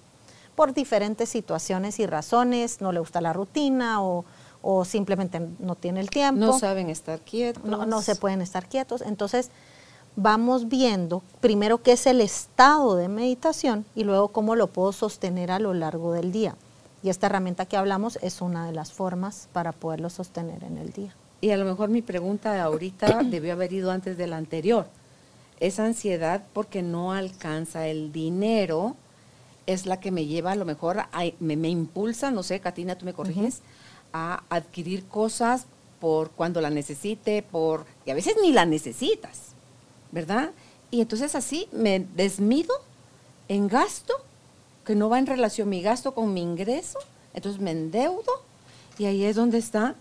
[0.55, 4.25] por diferentes situaciones y razones, no le gusta la rutina o,
[4.61, 7.63] o simplemente no tiene el tiempo No saben estar quietos.
[7.63, 9.01] no, no se pueden estar quietos.
[9.01, 9.51] Entonces,
[10.15, 15.51] vamos viendo primero qué es el estado de meditación y luego cómo lo puedo sostener
[15.51, 16.55] a lo largo del día.
[17.01, 20.93] Y esta herramienta que hablamos es una de las formas para poderlo sostener en el
[20.93, 21.13] día.
[21.41, 24.87] Y a lo mejor mi pregunta de ahorita debió haber ido antes de la anterior.
[25.59, 28.95] Esa ansiedad porque no alcanza el dinero
[29.65, 31.03] es la que me lleva a lo mejor,
[31.39, 33.61] me, impulsa, no sé, Katina, tú me corriges,
[34.11, 35.65] a adquirir cosas
[35.99, 39.53] por cuando la necesite, por, y a veces ni la necesitas,
[40.11, 40.51] ¿verdad?
[40.91, 42.75] Y entonces así me desmido
[43.47, 44.13] en gasto
[44.85, 46.99] que no va en relación mi gasto con mi ingreso,
[47.33, 48.43] entonces me endeudo
[48.97, 49.95] y ahí es donde está.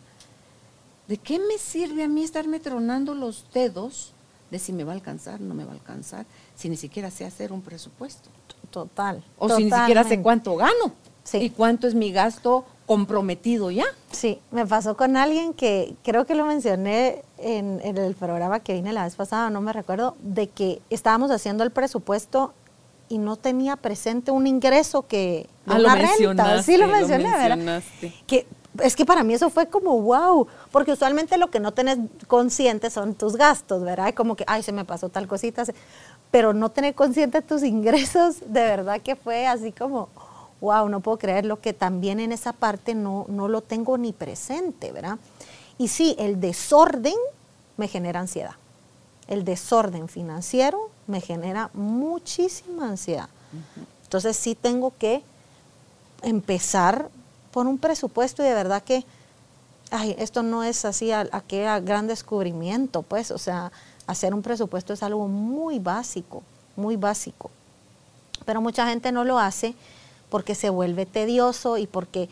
[1.09, 4.12] ¿De qué me sirve a mí estarme tronando los dedos
[4.51, 7.25] de si me va a alcanzar, no me va a alcanzar, si ni siquiera sé
[7.25, 8.29] hacer un presupuesto?
[8.73, 9.23] Total.
[9.39, 10.93] O si ni siquiera sé cuánto gano
[11.33, 13.85] y cuánto es mi gasto comprometido ya.
[14.11, 18.75] Sí, me pasó con alguien que creo que lo mencioné en, en, el programa que
[18.75, 22.53] vine la vez pasada, no me recuerdo, de que estábamos haciendo el presupuesto
[23.09, 26.63] y no tenía presente un ingreso que ah, una renta.
[26.63, 27.83] Sí lo mencioné, ¿verdad?
[28.27, 28.47] Que
[28.81, 32.89] es que para mí eso fue como wow, porque usualmente lo que no tenés consciente
[32.89, 34.15] son tus gastos, ¿verdad?
[34.15, 35.65] Como que, ay, se me pasó tal cosita,
[36.33, 40.09] pero no tener consciente tus ingresos, de verdad que fue así como,
[40.62, 44.12] wow, no puedo creer lo que también en esa parte no, no lo tengo ni
[44.12, 45.18] presente, ¿verdad?
[45.79, 47.14] Y sí, el desorden
[47.77, 48.55] me genera ansiedad.
[49.29, 53.29] El desorden financiero me genera muchísima ansiedad.
[54.05, 55.23] Entonces sí tengo que
[56.23, 57.11] empezar
[57.51, 59.05] por un presupuesto y de verdad que,
[59.90, 63.71] ay, esto no es así a, a gran descubrimiento, pues, o sea,
[64.07, 66.43] hacer un presupuesto es algo muy básico,
[66.77, 67.51] muy básico.
[68.45, 69.75] Pero mucha gente no lo hace
[70.31, 72.29] porque se vuelve tedioso y porque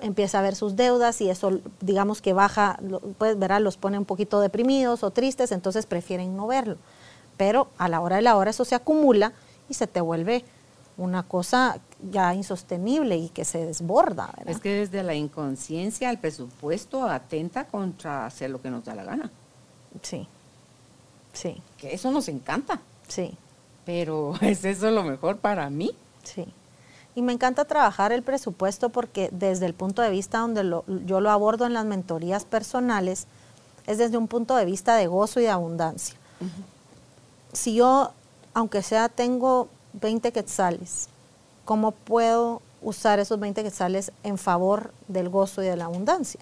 [0.00, 2.78] empieza a ver sus deudas y eso digamos que baja,
[3.18, 6.76] pues verá, los pone un poquito deprimidos o tristes, entonces prefieren no verlo
[7.38, 9.32] pero a la hora de la hora eso se acumula
[9.70, 10.44] y se te vuelve
[10.98, 11.78] una cosa
[12.10, 14.34] ya insostenible y que se desborda.
[14.44, 19.04] Es que desde la inconsciencia el presupuesto atenta contra hacer lo que nos da la
[19.04, 19.30] gana.
[20.02, 20.26] Sí,
[21.32, 21.62] sí.
[21.76, 22.80] Que eso nos encanta.
[23.06, 23.36] Sí.
[23.84, 25.92] Pero ¿es eso lo mejor para mí?
[26.22, 26.46] Sí.
[27.14, 30.62] Y me encanta trabajar el presupuesto porque desde el punto de vista donde
[31.04, 33.26] yo lo abordo en las mentorías personales,
[33.86, 36.16] es desde un punto de vista de gozo y de abundancia
[37.52, 38.12] si yo,
[38.54, 41.08] aunque sea tengo 20 quetzales,
[41.64, 46.40] ¿cómo puedo usar esos 20 quetzales en favor del gozo y de la abundancia?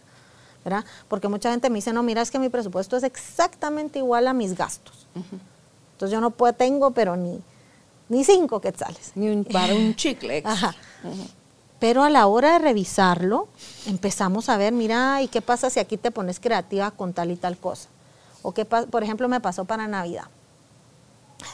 [0.66, 0.84] ¿Verdad?
[1.06, 4.32] Porque mucha gente me dice, no, mira, es que mi presupuesto es exactamente igual a
[4.32, 5.06] mis gastos.
[5.14, 7.40] Entonces yo no puedo, tengo, pero ni,
[8.08, 9.12] ni cinco quetzales.
[9.14, 10.42] Ni un, para un chicle.
[10.44, 10.74] Ajá.
[11.78, 13.46] Pero a la hora de revisarlo,
[13.86, 17.36] empezamos a ver, mira, ¿y qué pasa si aquí te pones creativa con tal y
[17.36, 17.88] tal cosa?
[18.42, 20.26] O qué, por ejemplo, me pasó para Navidad.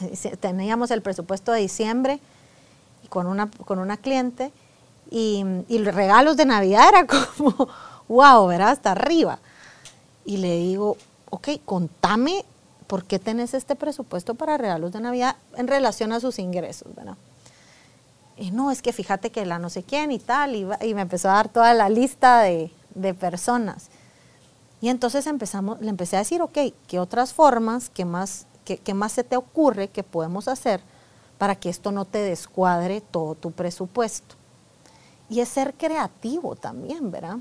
[0.40, 2.18] teníamos el presupuesto de diciembre
[3.11, 4.53] con una, con una cliente
[5.11, 7.68] y, los regalos de Navidad era como,
[8.12, 8.70] wow, ¿verdad?
[8.70, 9.38] Hasta arriba.
[10.25, 10.96] Y le digo,
[11.31, 12.44] ok, contame
[12.87, 17.16] por qué tenés este presupuesto para regalos de Navidad en relación a sus ingresos, ¿verdad?
[18.37, 21.29] Y no, es que fíjate que la no sé quién y tal, y, me empezó
[21.29, 23.88] a dar toda la lista de, de personas.
[24.81, 29.12] Y entonces empezamos, le empecé a decir, ok, ¿qué otras formas, qué más ¿Qué, más
[29.12, 30.81] se te ocurre que podemos hacer
[31.38, 34.37] para que esto no te descuadre todo tu presupuesto?
[35.29, 37.38] Y es ser creativo también, ¿verdad?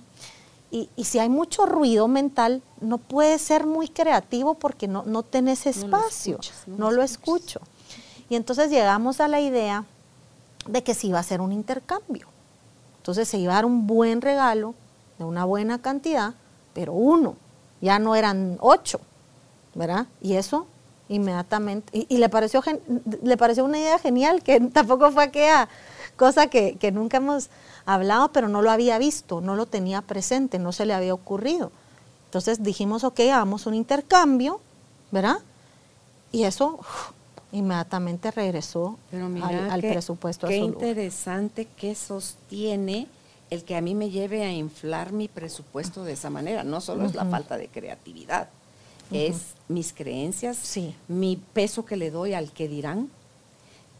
[0.72, 5.66] Y, si hay mucho ruido mental, no puedes ser muy creativo porque no, no tenés
[5.66, 7.60] espacio, no lo, escucho.
[8.30, 9.84] Y entonces llegamos a la idea
[10.66, 12.28] de que se iba a hacer un intercambio.
[12.98, 14.74] Entonces se iba a dar un buen regalo
[15.18, 16.36] de una buena cantidad,
[16.74, 17.36] pero uno,
[17.82, 19.02] ya no eran ocho,
[19.76, 20.08] ¿verdad?
[20.22, 20.68] Y eso
[21.10, 22.06] inmediatamente.
[22.08, 22.64] Y, le, pareció
[23.22, 25.68] le pareció una idea genial, que tampoco fue aquella
[26.22, 27.50] cosa que, nunca hemos
[27.84, 31.72] hablado, pero no lo había visto, no lo tenía presente, no se le había ocurrido.
[32.26, 34.62] Entonces dijimos, ok, hagamos un intercambio,
[35.10, 35.38] ¿verdad?
[36.32, 36.80] Y eso
[37.52, 40.48] inmediatamente regresó al, presupuesto.
[40.48, 43.08] Qué interesante que sostiene
[43.50, 46.64] el que a mí me lleve a inflar mi presupuesto de esa manera.
[46.64, 48.48] No solo es la falta de creatividad,
[49.12, 50.60] es mis creencias,
[51.08, 53.10] mi peso que le doy al que dirán,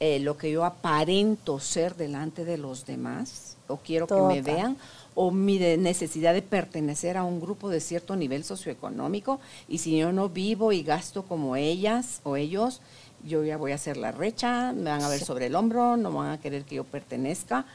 [0.04, 4.76] eh, lo que yo aparento ser delante de los demás, o quiero que me vean,
[5.14, 10.12] o mi necesidad de pertenecer a un grupo de cierto nivel socioeconómico, y si yo
[10.12, 12.82] no vivo y gasto como ellas o ellos,
[13.24, 16.12] yo ya voy a hacer la recha, me van a ver sobre el hombro, no
[16.12, 17.68] van a querer que yo pertenezca.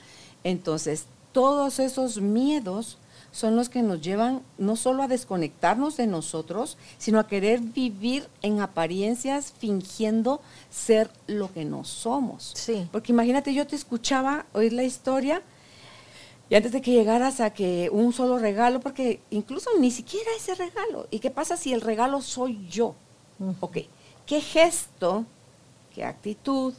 [0.43, 2.99] Entonces, todos esos miedos
[3.33, 8.29] son los que nos llevan no solo a desconectarnos de nosotros, sino a querer vivir
[8.43, 12.53] en apariencias fingiendo ser lo que no somos.
[12.55, 12.89] Sí.
[12.93, 15.43] Porque imagínate, yo te escuchaba oír la historia
[16.49, 20.55] Y antes de que llegaras a que un solo regalo, porque incluso ni siquiera ese
[20.55, 21.09] regalo.
[21.11, 22.95] ¿Y qué pasa si el regalo soy yo?
[23.61, 23.79] Ok,
[24.27, 25.25] ¿qué gesto,
[25.95, 26.73] qué actitud,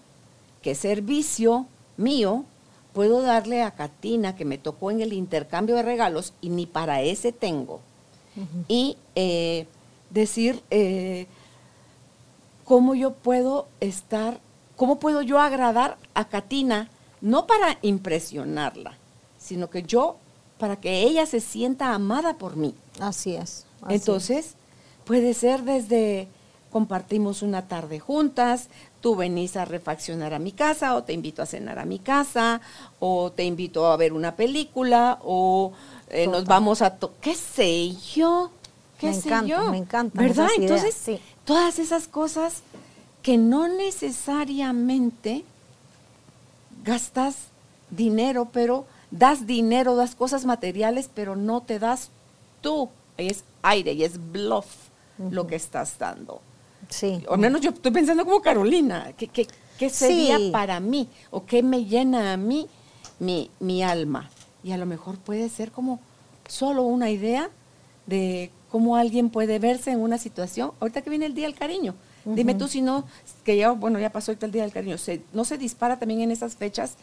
[0.62, 2.45] qué servicio mío
[2.97, 7.03] puedo darle a Katina que me tocó en el intercambio de regalos y ni para
[7.03, 7.79] ese tengo?
[8.67, 9.67] Y eh,
[10.10, 11.27] decir eh,
[12.65, 14.39] cómo yo puedo estar,
[14.75, 16.89] cómo puedo yo agradar a Katina,
[17.21, 18.97] no para impresionarla,
[19.38, 20.15] sino que yo,
[20.57, 22.73] para que ella se sienta amada por mí.
[22.99, 23.67] Así es.
[23.89, 24.55] Entonces,
[25.05, 26.27] puede ser desde
[26.77, 28.67] compartimos una tarde juntas,
[29.01, 32.61] tú venís a refaccionar a mi casa o te invito a cenar a mi casa
[32.99, 35.73] o te invito a ver una película o
[36.11, 36.95] eh, nos vamos a...
[37.19, 38.51] ¿Qué sé yo?
[38.99, 39.71] ¿Qué me sé encanta, yo?
[39.71, 40.21] Me encanta.
[40.21, 40.49] ¿Verdad?
[40.55, 42.61] Entonces, todas esas cosas
[43.23, 45.45] que no necesariamente
[46.85, 47.47] gastas
[47.89, 52.11] dinero, pero das dinero, das cosas materiales, pero no te das
[52.61, 52.89] tú.
[53.17, 54.67] Es aire y es bluff
[55.31, 56.39] lo que estás dando.
[56.89, 57.23] Sí.
[57.28, 61.08] O al menos yo estoy pensando como Carolina, ¿qué, qué, sería para mí?
[61.32, 62.67] ¿O qué me llena a mí
[63.19, 64.30] mi, mi alma?
[64.63, 66.00] Y a lo mejor puede ser como
[66.47, 67.50] solo una idea
[68.06, 70.71] de cómo alguien puede verse en una situación.
[70.80, 71.95] Ahorita que viene el Día del Cariño.
[72.26, 73.06] Dime tú si no,
[73.45, 74.97] que ya, bueno, ya pasó ahorita el Día del Cariño,
[75.32, 76.97] ¿no se dispara también en esas fechas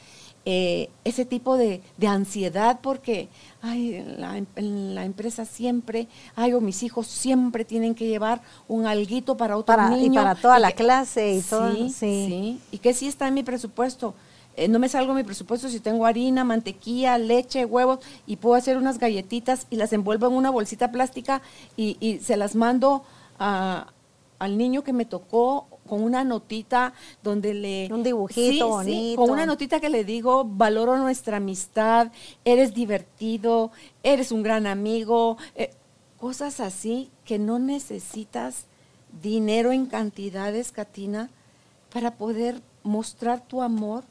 [0.47, 3.29] eh, ese tipo de, ansiedad porque,
[3.65, 8.87] ay, la, en la empresa siempre, ay, o mis hijos siempre tienen que llevar un
[8.87, 10.13] alguito para otro para, niño.
[10.13, 11.75] Y para toda la clase y todo.
[11.75, 12.61] Sí, sí.
[12.71, 14.15] Y que sí está en mi presupuesto.
[14.57, 18.77] Eh, no me salgo mi presupuesto si tengo harina, mantequilla, leche, huevos y puedo hacer
[18.77, 21.43] unas galletitas y las envuelvo en una bolsita plástica
[21.77, 23.03] y, y se las mando
[23.39, 23.89] a,
[24.39, 27.89] al niño que me tocó con una notita donde le...
[27.93, 29.21] Un dibujito bonito.
[29.21, 32.11] con una notita que le digo, valoro nuestra amistad,
[32.45, 33.71] eres divertido,
[34.03, 35.71] eres un gran amigo, eh,
[36.19, 38.65] cosas así que no necesitas
[39.23, 41.31] dinero en cantidades, Katina,
[41.93, 44.03] para poder mostrar tu amor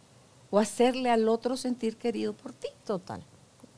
[0.52, 2.70] o hacerle al otro sentir querido por ti.
[2.86, 3.22] Total,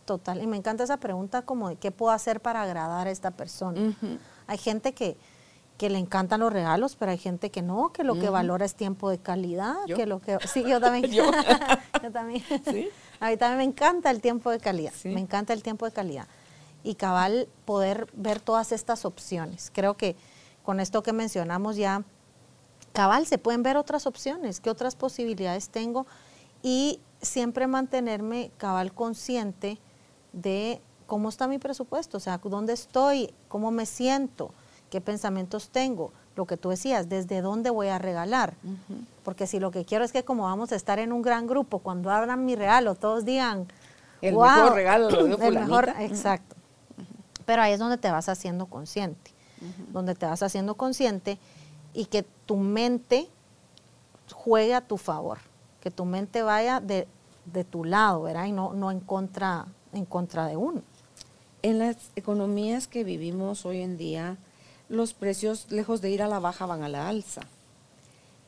[0.06, 0.44] total.
[0.44, 3.96] Y me encanta esa pregunta como de qué puedo hacer para agradar a esta persona.
[4.46, 5.18] Hay gente que
[5.78, 8.76] que le encantan los regalos, pero hay gente que no, que lo que valora es
[8.76, 11.12] tiempo de calidad, que lo que sí, yo también.
[11.12, 11.30] yo.
[12.14, 12.44] también.
[13.20, 14.94] A mí también me encanta el tiempo de calidad.
[15.04, 16.28] Me encanta el tiempo de calidad.
[16.84, 19.72] Y cabal poder ver todas estas opciones.
[19.74, 20.16] Creo que
[20.64, 22.04] con esto que mencionamos ya
[22.94, 26.08] cabal se pueden ver otras opciones, qué otras posibilidades tengo
[26.64, 29.80] y siempre mantenerme cabal consciente
[30.32, 34.54] de cómo está mi presupuesto, o sea, dónde estoy, cómo me siento
[34.90, 38.56] qué pensamientos tengo, lo que tú decías, desde dónde voy a regalar.
[39.24, 41.80] Porque si lo que quiero es que como vamos a estar en un gran grupo,
[41.80, 43.68] cuando abran mi regalo, todos digan,
[44.22, 46.56] el mejor regalo lo dio el mejor, exacto.
[47.46, 49.32] Pero ahí es donde te vas haciendo consciente,
[49.92, 51.38] donde te vas haciendo consciente
[51.94, 53.30] y que tu mente
[54.34, 55.38] juegue a tu favor,
[55.80, 57.08] que tu mente vaya de,
[57.70, 58.46] tu lado, ¿verdad?
[58.46, 60.82] Y no, no en, contra, en contra de uno.
[61.62, 64.38] En las economías que vivimos hoy en día,
[64.90, 67.42] los precios, lejos de ir a la baja, van a la alza.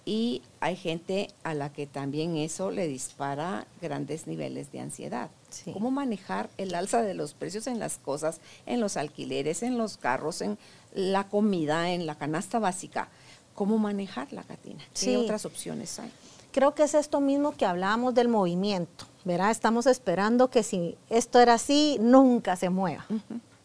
[0.05, 5.29] Y hay gente a la que también eso le dispara grandes niveles de ansiedad.
[5.73, 9.97] ¿Cómo manejar el alza de los precios en las cosas, en los alquileres, en los
[9.97, 10.57] carros, en
[10.93, 13.09] la comida, en la canasta básica?
[13.53, 14.81] ¿Cómo manejarla, Katina?
[14.97, 16.11] ¿Qué otras opciones hay?
[16.53, 19.51] Creo que es esto mismo que hablábamos del movimiento, ¿verdad?
[19.51, 23.05] Estamos esperando que si esto era así, nunca se mueva.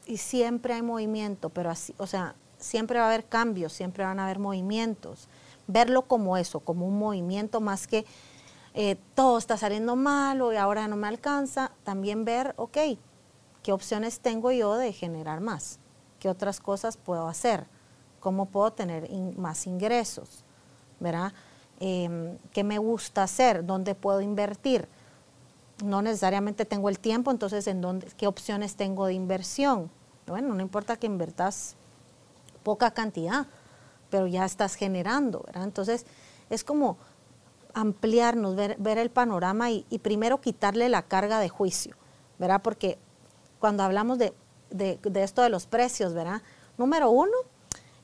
[0.06, 4.18] Y siempre hay movimiento, pero así, o sea, siempre va a haber cambios, siempre van
[4.18, 5.28] a haber movimientos.
[5.66, 8.06] Verlo como eso, como un movimiento más que
[8.74, 11.72] eh, todo está saliendo mal y ahora no me alcanza.
[11.84, 12.78] También ver, ok,
[13.62, 15.78] ¿qué opciones tengo yo de generar más?
[16.18, 17.66] ¿Qué otras cosas puedo hacer?
[18.20, 20.44] ¿Cómo puedo tener más ingresos?
[21.00, 21.32] ¿Verdad?
[21.80, 23.66] Em, ¿Qué me gusta hacer?
[23.66, 24.88] ¿Dónde puedo invertir?
[25.84, 29.90] No necesariamente tengo el tiempo, entonces ¿en dónde, ¿qué opciones tengo de inversión?
[30.26, 31.74] Bueno, no importa que invertas
[32.62, 33.46] poca cantidad,
[34.10, 35.64] pero ya estás generando, ¿verdad?
[35.64, 36.06] Entonces,
[36.50, 36.98] es como
[37.74, 41.96] ampliarnos, ver, el panorama y, primero quitarle la carga de juicio,
[42.38, 42.60] ¿verdad?
[42.62, 42.98] Porque
[43.58, 44.34] cuando hablamos de,
[45.14, 46.42] esto de los precios, ¿verdad?
[46.76, 47.32] Número uno,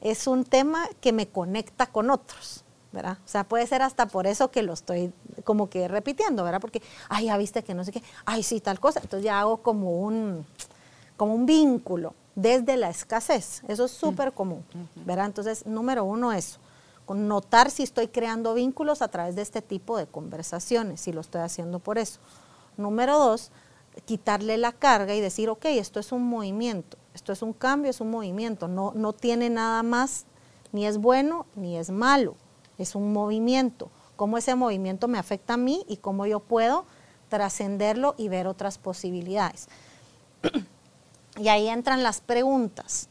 [0.00, 3.18] es un tema que me conecta con otros, ¿verdad?
[3.24, 5.12] O sea, puede ser hasta por eso que lo estoy
[5.44, 6.60] como que repitiendo, ¿verdad?
[6.60, 9.00] Porque, ay, ya viste que no sé qué, ay, sí, tal cosa.
[9.02, 10.46] Entonces ya hago como un,
[11.16, 13.62] como un vínculo, desde la escasez.
[13.66, 14.64] Eso es súper común,
[15.04, 15.26] ¿verdad?
[15.26, 16.60] Entonces, número uno, eso.
[17.08, 21.40] Notar si estoy creando vínculos a través de este tipo de conversaciones, si lo estoy
[21.40, 22.20] haciendo por eso.
[22.76, 23.50] Número dos,
[24.04, 28.00] quitarle la carga y decir, ok, esto es un movimiento, esto es un cambio, es
[28.00, 30.26] un movimiento, no, no tiene nada más,
[30.70, 32.36] ni es bueno ni es malo,
[32.76, 33.90] es un movimiento.
[34.14, 36.84] Cómo ese movimiento me afecta a mí y cómo yo puedo
[37.30, 39.68] trascenderlo y ver otras posibilidades.
[41.38, 43.08] Y ahí entran las preguntas,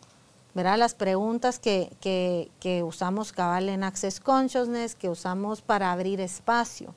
[0.54, 0.78] ¿verdad?
[0.78, 6.94] Las preguntas que, que usamos cabal en Access Consciousness, que usamos para abrir espacio,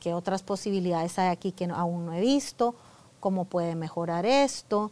[0.00, 2.74] qué otras posibilidades hay aquí que aún no he visto,
[3.20, 4.90] cómo puede mejorar esto.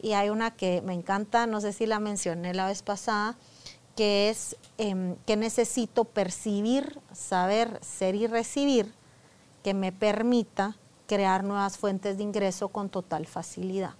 [0.00, 3.36] Y hay una que me encanta, no sé si la mencioné la vez pasada,
[3.96, 8.92] que es em, que necesito percibir, saber, ser y recibir,
[9.62, 13.94] que me permita crear nuevas fuentes de ingreso con total facilidad,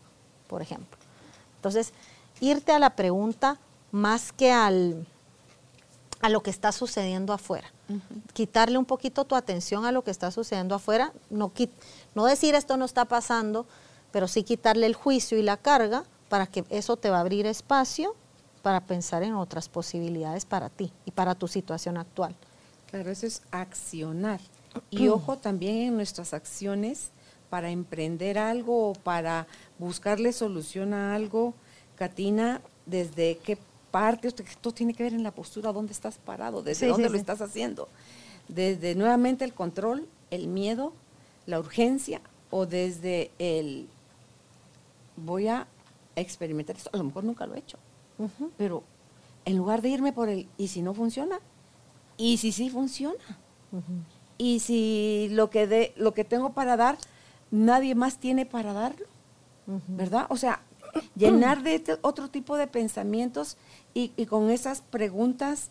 [0.47, 1.04] por ejemplo.
[1.65, 1.95] Entonces,
[2.41, 3.59] irte a la pregunta
[3.91, 5.07] más que al,
[6.21, 7.73] a lo que está sucediendo afuera.
[8.35, 11.53] Quitarle un poquito tu atención a lo que está sucediendo afuera, no,
[12.15, 13.65] no decir esto no está pasando,
[14.13, 17.47] pero sí quitarle el juicio y la carga para que eso te va a abrir
[17.47, 18.15] espacio
[18.61, 22.37] para pensar en otras posibilidades para ti y para tu situación actual.
[22.91, 24.41] Claro, eso es accionar.
[24.91, 27.11] Y ojo también en nuestras acciones
[27.55, 29.47] para emprender algo o para
[29.79, 31.55] buscarle solución a algo,
[31.95, 33.57] Katina, desde qué
[33.93, 37.41] parte, esto tiene que ver en la postura, dónde estás parado, desde dónde lo estás
[37.41, 37.89] haciendo.
[38.49, 40.95] Desde nuevamente el control, el miedo,
[41.47, 43.87] la urgencia o desde el
[45.17, 45.69] voy a
[46.17, 47.79] experimentar esto, a lo mejor nunca lo he hecho
[48.57, 48.83] pero
[49.45, 51.39] en lugar de irme por el, ¿y si no funciona?
[52.17, 53.39] ¿Y si sí funciona?
[54.39, 56.99] ¿Y si lo que, de, lo que tengo para dar,
[57.55, 59.07] nadie más tiene para darlo?
[59.89, 60.27] ¿Verdad?
[60.29, 60.61] O sea,
[61.17, 63.57] llenar de este otro tipo de pensamientos
[63.95, 65.71] y, con esas preguntas,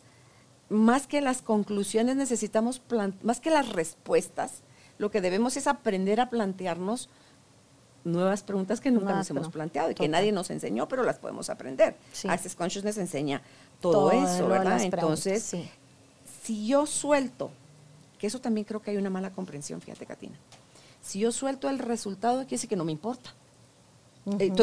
[0.70, 2.82] más que las conclusiones necesitamos,
[3.22, 4.62] más que las respuestas,
[4.98, 7.10] lo que debemos es aprender a plantearnos
[8.04, 11.50] nuevas preguntas que nunca nos hemos planteado y que nadie nos enseñó, pero las podemos
[11.50, 11.96] aprender.
[12.28, 13.42] Access Consciousness enseña
[13.82, 14.82] todo, eso, ¿verdad?
[14.82, 15.56] Entonces,
[16.44, 17.52] si yo suelto,
[18.18, 20.36] que eso también creo que hay una mala comprensión, fíjate, Katina.
[21.04, 23.36] Si yo suelto el resultado, quiere decir que no me importa.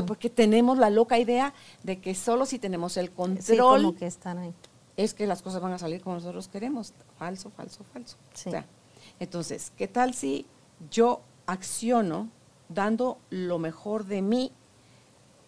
[0.07, 4.55] porque tenemos la loca idea de que solo si tenemos el control, que están ahí.
[4.97, 6.95] es que las cosas van a salir como nosotros queremos.
[7.19, 8.17] Falso, falso, falso.
[9.19, 10.47] entonces, ¿qué tal si
[10.91, 12.31] yo acciono
[12.71, 14.53] dando lo mejor de mí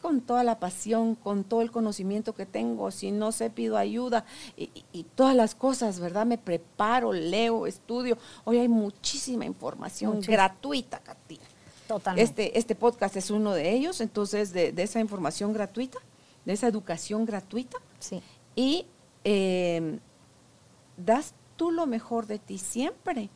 [0.03, 4.27] con toda la pasión, con todo el conocimiento que tengo, si no sé, pido ayuda
[4.57, 6.27] y, todas las cosas, ¿verdad?
[6.27, 8.19] Me preparo, leo, estudio.
[8.45, 11.45] Hoy hay muchísima información gratuita, Katina.
[11.87, 12.23] Totalmente.
[12.23, 15.99] Este, este podcast es uno de ellos, entonces, de, esa información gratuita,
[16.45, 17.79] de esa educación gratuita.
[18.01, 18.21] Sí.
[18.57, 18.87] Y
[19.23, 20.01] em,
[20.97, 23.31] das tú lo mejor de ti siempre,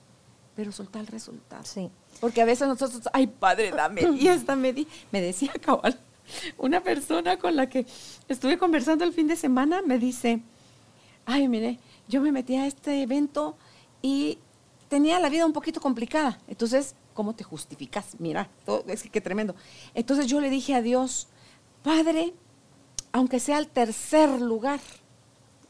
[0.57, 1.65] pero soltar el resultado.
[1.65, 1.91] Sí.
[2.21, 4.03] Porque a veces nosotros, ay padre, dame.
[4.19, 6.01] Y esta me, di, me decía cabal,
[6.59, 7.87] una persona con la que
[8.29, 10.41] estuve conversando el fin de semana me dice,
[11.25, 13.57] ay, mire, yo me metí a este evento
[14.03, 14.39] y
[14.89, 16.39] tenía la vida un poquito complicada.
[16.49, 18.17] Entonces, ¿cómo te justificas?
[18.19, 19.55] Mira, todo, es que qué tremendo.
[19.95, 21.29] Entonces yo le dije a Dios,
[21.83, 22.35] Padre,
[23.13, 24.81] aunque sea el tercer lugar,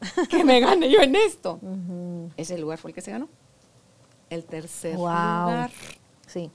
[0.28, 1.58] que me gane yo en esto.
[2.36, 3.28] Ese lugar fue el que se ganó.
[4.28, 5.70] El tercer lugar.
[6.26, 6.50] Sí.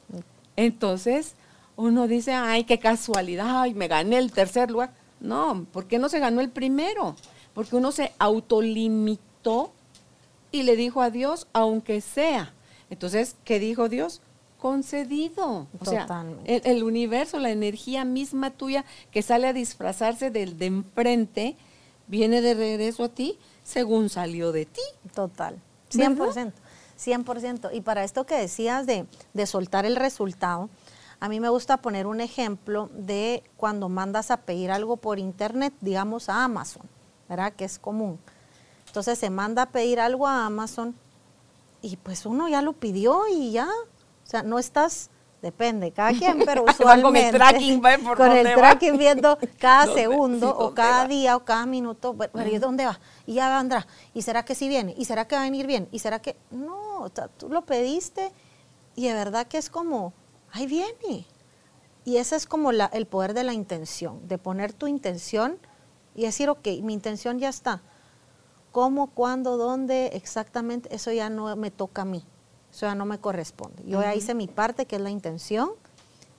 [0.55, 1.35] Entonces,
[1.81, 4.93] uno dice, ay, qué casualidad, ay, me gané el tercer lugar.
[5.19, 7.15] No, ¿por qué no se ganó el primero?
[7.53, 9.71] Porque uno se autolimitó
[10.51, 12.53] y le dijo a Dios, aunque sea.
[12.89, 14.21] Entonces, ¿qué dijo Dios?
[14.59, 15.67] Concedido.
[15.79, 16.07] O sea,
[16.45, 21.55] el, universo, la energía misma tuya que sale a disfrazarse del de enfrente,
[22.07, 24.81] viene de regreso a ti según salió de ti.
[25.15, 25.57] Total.
[25.91, 26.51] 100%.
[26.99, 27.69] 100%.
[27.73, 29.05] Y para esto que decías de,
[29.45, 30.69] soltar el resultado,
[31.21, 35.71] a mí me gusta poner un ejemplo de cuando mandas a pedir algo por internet,
[35.79, 36.81] digamos a Amazon,
[37.29, 37.53] ¿verdad?
[37.53, 38.19] Que es común.
[38.87, 40.95] Entonces se manda a pedir algo a Amazon
[41.83, 45.11] y pues uno ya lo pidió y ya, o sea, no estás,
[45.43, 47.81] depende, cada quien, pero usualmente con el tracking,
[48.17, 52.87] con el tracking viendo cada segundo o cada día o cada minuto, pero ¿y dónde
[52.87, 52.99] va?
[53.27, 54.95] Y ya vendrá, ¿y será que sí viene?
[54.97, 55.87] ¿Y será que va a venir bien?
[55.91, 57.11] ¿Y será que no?
[57.37, 58.31] tú lo pediste
[58.95, 60.13] y de verdad que es como,
[60.51, 61.25] ahí viene.
[62.03, 65.57] Y ese es como el poder de la intención, de poner tu intención
[66.15, 67.81] y decir, ok, mi intención ya está.
[68.71, 70.93] ¿Cómo, cuándo, dónde exactamente?
[70.95, 72.23] Eso ya no me toca a mí,
[72.71, 73.83] eso ya no me corresponde.
[73.85, 75.71] Yo ya hice mi parte, que es la intención,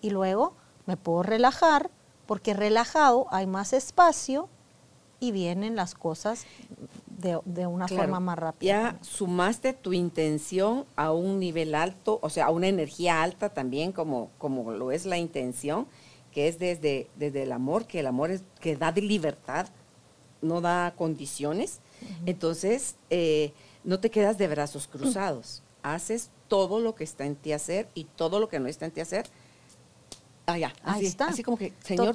[0.00, 0.54] y luego
[0.86, 1.90] me puedo relajar,
[2.26, 4.48] porque relajado hay más espacio
[5.20, 6.46] y vienen las cosas
[7.22, 8.66] de, una forma más rápida.
[8.66, 13.92] Ya sumaste tu intención a un nivel alto, o sea, a una energía alta también,
[13.92, 15.86] como, como lo es la intención,
[16.32, 19.68] que es desde, desde el amor, que el amor es que da de libertad,
[20.40, 21.80] no da condiciones.
[22.26, 23.52] Entonces, eh,
[23.84, 25.62] no te quedas de brazos cruzados.
[25.82, 28.90] Haces todo lo que está en ti hacer y todo lo que no está en
[28.90, 29.26] ti hacer.
[30.46, 31.26] Ah, ya, así, está.
[31.26, 32.14] así como que, Señor,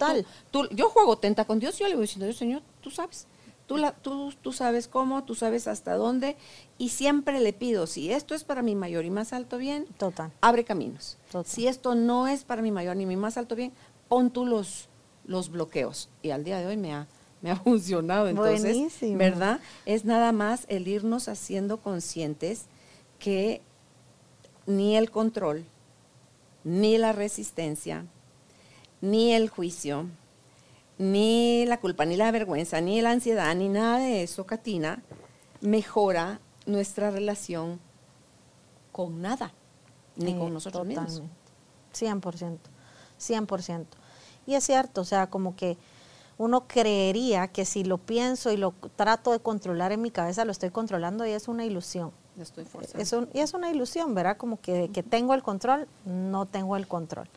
[0.52, 3.26] Tú, yo juego tenta con Dios, yo le voy diciendo, Señor, tú sabes,
[3.68, 6.36] tú, la, tú, tú sabes cómo, tú sabes hasta dónde,
[6.78, 10.32] y siempre le pido, si esto es para mi mayor y más alto bien, Total.
[10.42, 11.18] abre caminos.
[11.46, 13.74] Si esto no es para mi mayor ni mi más alto bien,
[14.08, 14.88] pon tú los,
[15.26, 16.10] los bloqueos.
[16.24, 17.08] Y al día de hoy me ha,
[17.42, 18.28] me ha funcionado.
[18.30, 18.78] Entonces,
[19.16, 19.60] ¿verdad?
[19.86, 22.66] Es nada más el irnos haciendo conscientes
[23.20, 23.62] que
[24.66, 25.66] ni el control,
[26.64, 28.06] ni la resistencia,
[29.02, 30.08] ni el juicio,
[30.98, 35.04] ni la culpa, ni la vergüenza, ni la ansiedad, ni nada de eso, Katina,
[35.62, 37.80] mejora nuestra relación
[38.92, 39.54] con nada,
[40.16, 41.22] ni con nosotros mismos.
[41.94, 42.58] 100%,
[43.20, 43.86] 100%.
[44.46, 45.78] Y es cierto, o sea, como que
[46.38, 50.52] uno creería que si lo pienso y lo trato de controlar en mi cabeza, lo
[50.52, 52.12] estoy controlando y es una ilusión.
[52.40, 54.38] Estoy es y es una ilusión, ¿verdad?
[54.38, 57.28] Como que, que tengo el control, no tengo el control.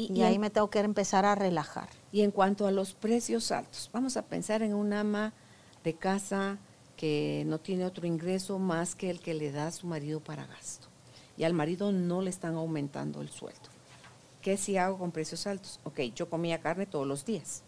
[0.00, 1.88] Y, ahí me tengo que empezar a relajar.
[2.12, 5.32] Y en cuanto a los precios altos, vamos a pensar en un ama
[5.82, 6.58] de casa
[6.96, 10.46] que no tiene otro ingreso más que el que le da a su marido para
[10.46, 10.86] gasto.
[11.36, 13.70] Y al marido no le están aumentando el sueldo.
[14.40, 15.80] ¿Qué si hago con precios altos?
[15.82, 17.64] Ok, yo comía carne todos los días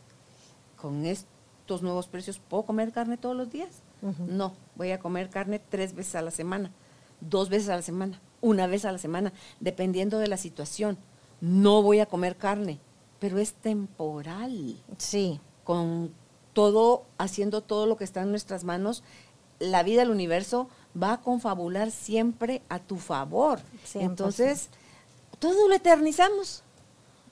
[0.80, 3.82] con estos nuevos precios, ¿puedo comer carne todos los días?
[4.26, 6.72] No, voy a comer carne tres veces a la semana,
[7.20, 10.96] dos veces a la semana, una vez a la semana, dependiendo de la situación.
[11.40, 12.78] No voy a comer carne,
[13.18, 14.76] pero es temporal.
[14.98, 15.40] Sí.
[15.64, 16.12] Con
[16.52, 19.02] todo, haciendo todo lo que está en nuestras manos,
[19.58, 20.68] la vida del universo
[21.00, 23.60] va a confabular siempre a tu favor.
[23.94, 24.70] Entonces,
[25.38, 26.62] todo lo eternizamos.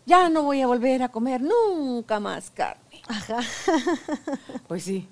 [0.07, 3.03] Ya no voy a volver a comer nunca más carne.
[3.09, 3.41] Ajá.
[4.69, 5.09] Pues sí.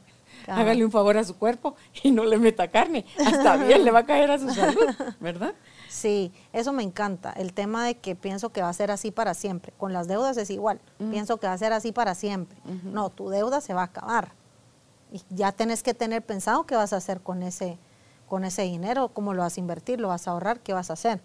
[0.46, 3.04] Hágale un favor a su cuerpo y no le meta carne.
[3.18, 4.86] Hasta bien le va a caer a su salud,
[5.20, 5.54] ¿verdad?
[5.88, 7.32] Sí, eso me encanta.
[7.32, 9.72] El tema de que pienso que va a ser así para siempre.
[9.78, 10.80] Con las deudas es igual.
[11.10, 12.58] Pienso que va a ser así para siempre.
[12.84, 14.32] No, tu deuda se va a acabar.
[15.12, 17.78] Y ya tenés que tener pensado qué vas a hacer con ese,
[18.28, 20.94] con ese dinero, cómo lo vas a invertir, lo vas a ahorrar, qué vas a
[20.94, 21.20] hacer.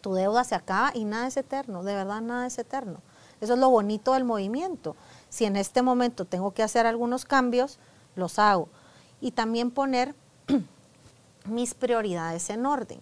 [0.00, 3.00] Tu deuda se acaba y nada es eterno, de verdad nada es eterno.
[3.40, 4.96] Eso es lo bonito del movimiento.
[5.28, 7.78] Si en este momento tengo que hacer algunos cambios,
[8.16, 8.68] los hago.
[9.20, 10.14] Y también poner
[11.46, 13.00] mis prioridades en orden.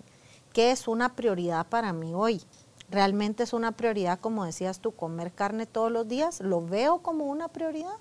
[0.56, 2.42] ¿Qué es una prioridad para mí hoy?
[2.88, 6.40] ¿Realmente es una prioridad, como decías tú, comer carne todos los días?
[6.40, 7.98] ¿Lo veo como una prioridad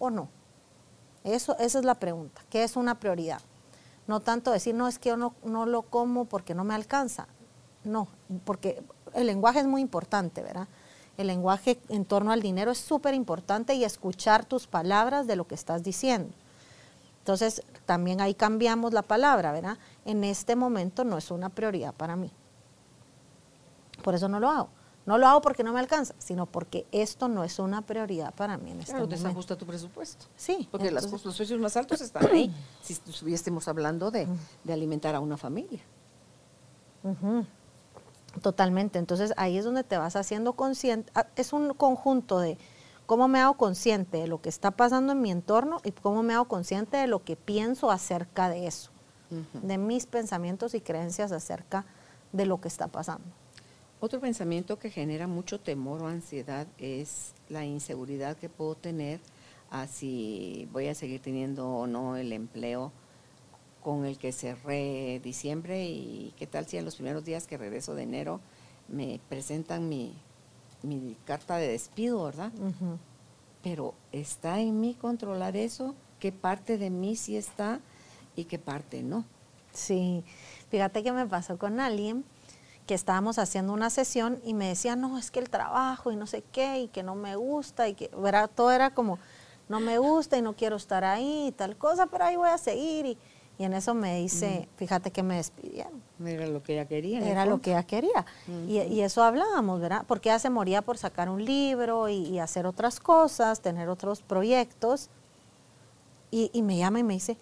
[0.00, 0.28] o no?
[1.22, 2.42] Eso, esa es la pregunta.
[2.50, 3.40] ¿Qué es una prioridad?
[4.08, 7.28] No tanto decir, no, es que yo no, no lo como porque no me alcanza.
[7.84, 8.08] No,
[8.44, 8.82] porque
[9.12, 10.66] el lenguaje es muy importante, ¿verdad?
[11.16, 15.46] El lenguaje en torno al dinero es súper importante y escuchar tus palabras de lo
[15.46, 16.34] que estás diciendo.
[17.20, 19.78] Entonces, también ahí cambiamos la palabra, ¿verdad?
[20.04, 22.30] En este momento no es una prioridad para mí.
[24.02, 24.68] Por eso no lo hago.
[25.06, 28.56] No lo hago porque no me alcanza, sino porque esto no es una prioridad para
[28.56, 29.22] mí en este claro, momento.
[29.22, 30.26] desajusta tu presupuesto.
[30.36, 30.66] Sí.
[30.70, 34.26] Porque los precios más altos están ahí, si estuviésemos hablando de,
[34.66, 35.80] alimentar a una familia.
[38.40, 38.98] Totalmente.
[38.98, 41.12] Entonces ahí es donde te vas haciendo consciente.
[41.14, 42.56] Ah, es un conjunto de
[43.06, 46.34] cómo me hago consciente de lo que está pasando en mi entorno y cómo me
[46.34, 48.90] hago consciente de lo que pienso acerca de eso,
[49.62, 51.84] de mis pensamientos y creencias acerca
[52.32, 53.24] de lo que está pasando.
[54.00, 59.20] Otro pensamiento que genera mucho temor o ansiedad es la inseguridad que puedo tener
[59.70, 62.92] a si voy a seguir teniendo o no el empleo
[63.82, 67.94] con el que cerré diciembre y qué tal si en los primeros días que regreso
[67.94, 68.40] de enero
[68.88, 70.14] me presentan mi,
[71.24, 72.52] carta de despido, ¿verdad?
[73.62, 77.80] Pero está en mí controlar eso, qué parte de mí sí está
[78.36, 79.24] y qué parte no.
[79.72, 80.24] Sí,
[80.70, 82.24] fíjate que me pasó con alguien
[82.86, 86.26] que estábamos haciendo una sesión y me decía, no, es que el trabajo y no
[86.26, 88.50] sé qué, y que no me gusta, y que ¿verdad?
[88.54, 89.18] todo era como,
[89.68, 92.58] no me gusta y no quiero estar ahí y tal cosa, pero ahí voy a
[92.58, 93.06] seguir.
[93.06, 93.18] Y,
[93.56, 96.02] y en eso me dice, fíjate que me despidieron.
[96.24, 97.20] Era lo que ella quería.
[97.20, 98.26] Era lo que ella quería.
[98.66, 100.04] y, eso hablábamos, ¿verdad?
[100.08, 105.08] Porque ella se moría por sacar un libro y, hacer otras cosas, tener otros proyectos.
[106.32, 107.36] Y, me llama y me dice,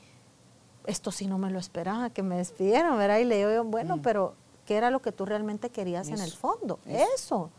[0.87, 3.19] esto sí no me lo esperaba, que me despidieron, ¿verdad?
[3.19, 4.35] Y le digo yo, bueno, pero
[4.67, 6.79] ¿qué era lo que tú realmente querías en el fondo?
[6.87, 7.51] Eso,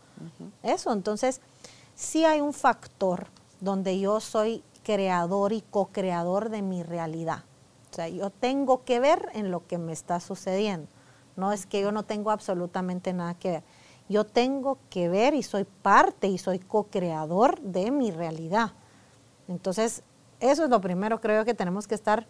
[0.61, 0.91] eso.
[0.91, 1.41] Entonces,
[1.95, 3.28] sí hay un factor
[3.59, 7.45] donde yo soy creador y co-creador de mi realidad
[7.89, 10.88] O sea, yo tengo que ver en lo que me está sucediendo.
[11.36, 13.63] No es que yo no tengo absolutamente nada que ver.
[14.09, 18.74] Yo tengo que ver y soy parte y soy co-creador de mi realidad.
[19.47, 20.03] Entonces,
[20.39, 22.28] eso es lo primero creo que tenemos que estar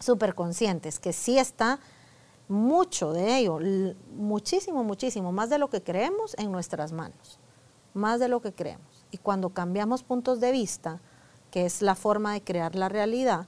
[0.00, 1.78] súper conscientes, que sí está
[2.48, 3.60] mucho de ello,
[4.16, 7.38] muchísimo, muchísimo, más de lo que creemos en nuestras manos,
[7.94, 9.06] más de lo que creemos.
[9.12, 11.00] Y cuando cambiamos puntos de vista,
[11.52, 13.46] que es la forma de crear la realidad,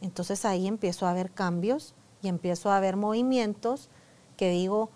[0.00, 3.88] entonces ahí empiezo a ver cambios y empiezo a ver movimientos
[4.36, 4.90] que digo,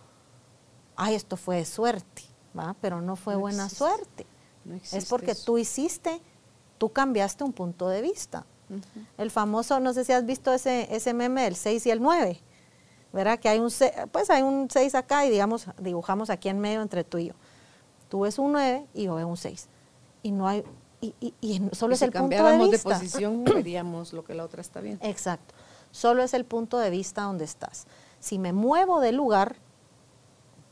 [0.96, 2.22] ay, esto fue de suerte,
[2.58, 2.74] ¿va?
[2.80, 4.26] pero no fue buena suerte.
[4.92, 6.20] es porque tú hiciste,
[6.76, 8.46] tú cambiaste un punto de vista.
[9.16, 12.40] El famoso, no sé si has visto ese, ese meme del 6 y el 9,
[13.12, 13.38] ¿verdad?
[13.38, 13.70] Que hay un,
[14.12, 17.34] pues hay un 6 acá y digamos, dibujamos aquí en medio entre tú y yo.
[18.08, 19.68] Tú ves un 9 y yo veo un 6.
[20.22, 20.64] Y no hay,
[21.00, 22.88] y, y, solo es el punto de vista.
[22.88, 25.04] de posición, veríamos lo que la otra está viendo.
[25.06, 25.54] Exacto.
[25.90, 27.86] Solo es el punto de vista donde estás.
[28.20, 29.56] Si me muevo de lugar,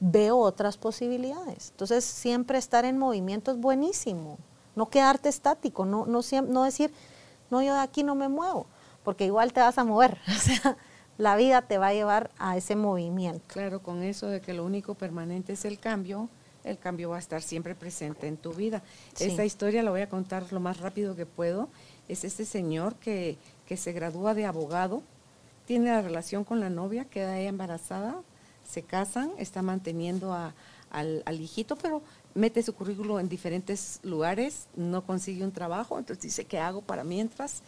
[0.01, 1.71] veo otras posibilidades.
[1.71, 4.39] Entonces, siempre estar en movimiento es buenísimo.
[4.75, 6.93] No quedarte estático, no, no, no decir,
[7.51, 8.67] no, yo de aquí no me muevo,
[9.05, 10.19] porque igual te vas a mover.
[10.29, 10.77] O sea,
[11.19, 13.43] la vida te va a llevar a ese movimiento.
[13.49, 16.29] Claro, con eso de que lo único permanente es el cambio,
[16.65, 18.83] el cambio va a estar siempre presente en tu vida.
[19.19, 21.69] Esta historia la voy a contar lo más rápido que puedo.
[22.09, 25.03] Es este señor que, que se gradúa de abogado,
[25.67, 28.21] tiene la relación con la novia, queda ella embarazada,
[28.67, 32.03] se casan, está manteniendo al, hijito, pero
[32.37, 37.03] mete su currículo en diferentes lugares, no consigue un trabajo, entonces dice, ¿qué hago para
[37.03, 37.63] mientras?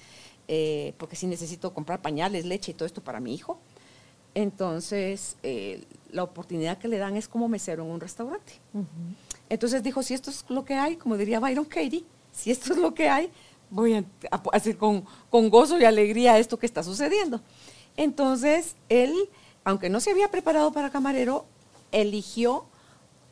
[0.47, 3.59] Eh, porque si necesito comprar pañales, leche y todo esto para mi hijo.
[4.35, 8.61] Entonces, eh, la oportunidad que le dan es como mesero en un restaurante.
[9.49, 12.79] Entonces dijo, si esto es lo que hay, como diría Byron Katie, si esto es
[12.79, 13.31] lo que hay,
[13.71, 14.05] voy a
[14.53, 17.41] hacer con, con gozo y alegría esto que está sucediendo.
[17.97, 19.29] Entonces, él
[19.69, 21.45] aunque no se había preparado para camarero,
[21.93, 22.65] eligió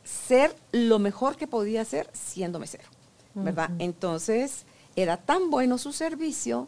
[0.07, 2.85] ser lo mejor que podía ser siendo mesero,
[3.33, 3.71] ¿verdad?
[3.79, 6.67] Entonces, era tan bueno su servicio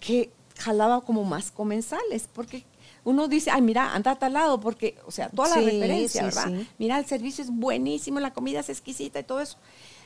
[0.00, 2.64] que jalaba como más comensales, porque
[3.04, 6.50] uno dice, ay, mira, anda a tal lado, porque, o sea, toda la referencia, ¿verdad?
[6.78, 9.58] Mira, el servicio es buenísimo, la comida es exquisita y todo eso.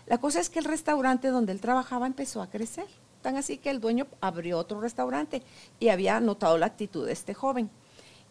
[0.06, 2.86] La cosa es que el restaurante donde él trabajaba empezó a crecer,
[3.22, 5.42] tan así que el dueño abrió otro restaurante
[5.78, 7.70] y había notado la actitud de este joven.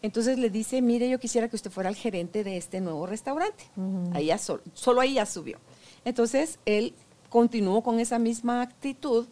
[0.02, 3.64] Entonces le dice, mire, yo quisiera que usted fuera el gerente de este nuevo restaurante.
[4.12, 5.58] ahí ya solo ahí ya subió.
[6.04, 6.94] Entonces él
[7.28, 9.26] continuó con esa misma actitud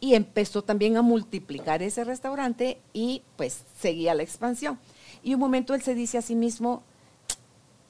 [0.00, 4.78] y empezó también a multiplicar ese restaurante y pues seguía la expansión.
[5.22, 6.82] Y un momento él se dice a sí mismo,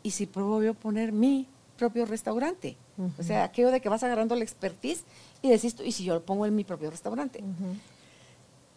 [0.03, 2.77] ¿y si pruebo yo poner mi propio restaurante?
[3.19, 5.03] O sea, aquello de que vas agarrando la expertise
[5.43, 7.43] y decís, ¿y si yo lo pongo en mi propio restaurante?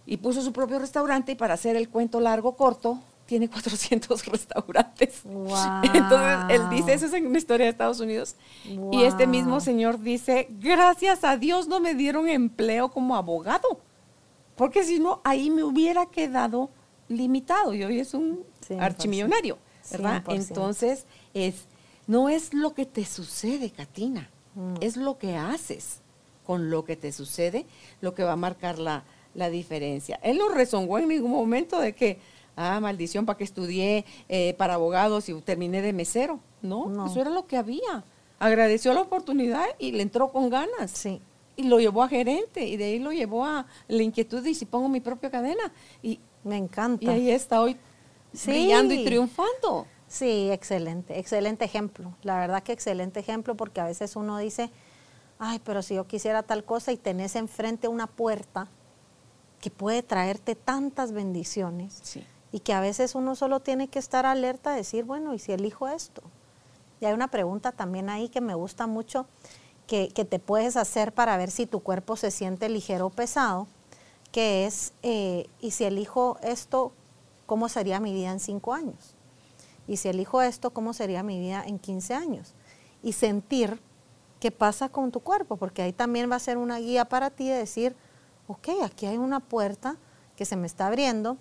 [0.06, 5.22] Y puso su propio restaurante y para hacer el cuento largo, corto, tiene 400 restaurantes.
[5.94, 8.36] Entonces, él dice, eso es en una historia de Estados Unidos.
[8.92, 13.80] Y este mismo señor dice, gracias a Dios no me dieron empleo como abogado,
[14.56, 16.72] porque si no, ahí me hubiera quedado
[17.08, 17.76] limitado.
[17.76, 18.44] Y hoy es un
[18.80, 19.60] archimillonario,
[19.92, 20.24] ¿verdad?
[20.30, 21.06] Entonces,
[21.36, 21.66] es,
[22.08, 24.76] no es lo que te sucede, Katina, mm.
[24.82, 26.00] es lo que haces
[26.46, 27.66] con lo que te sucede,
[28.00, 29.04] lo que va a marcar la,
[29.38, 30.20] la diferencia.
[30.24, 32.20] Él no rezongó en ningún momento de que,
[32.58, 36.40] ah, maldición, para que estudié eh, para abogados y terminé de mesero.
[36.62, 38.04] No, eso era lo que había.
[38.40, 40.92] Agradeció la oportunidad y le entró con ganas.
[40.92, 41.22] Sí.
[41.56, 44.66] Y lo llevó a gerente y de ahí lo llevó a la inquietud de si
[44.66, 45.72] pongo mi propia cadena.
[46.04, 47.06] Y, Me encanta.
[47.06, 47.78] Y ahí está hoy
[48.46, 49.88] brillando y triunfando.
[50.08, 52.14] Sí, excelente, excelente ejemplo.
[52.24, 54.70] La verdad que excelente ejemplo porque a veces uno dice,
[55.40, 58.68] ay, pero si yo quisiera tal cosa y tenés enfrente una puerta
[59.60, 62.00] que puede traerte tantas bendiciones.
[62.04, 65.52] Sí y que a veces uno solo tiene que estar alerta, decir, bueno, ¿y si
[65.52, 66.22] elijo esto?
[67.00, 69.28] Y hay una pregunta también ahí que me gusta mucho,
[69.86, 73.68] que, te puedes hacer para ver si tu cuerpo se siente ligero o pesado,
[74.32, 76.92] que es, eh, ¿y si elijo esto,
[77.46, 79.16] cómo sería mi vida en cinco años?
[79.88, 82.54] Y si elijo esto, ¿cómo sería mi vida en 15 años?
[83.02, 83.80] Y sentir
[84.40, 87.48] qué pasa con tu cuerpo, porque ahí también va a ser una guía para ti
[87.48, 87.96] de decir,
[88.48, 89.96] ok, aquí hay una puerta
[90.36, 91.38] que se me está abriendo,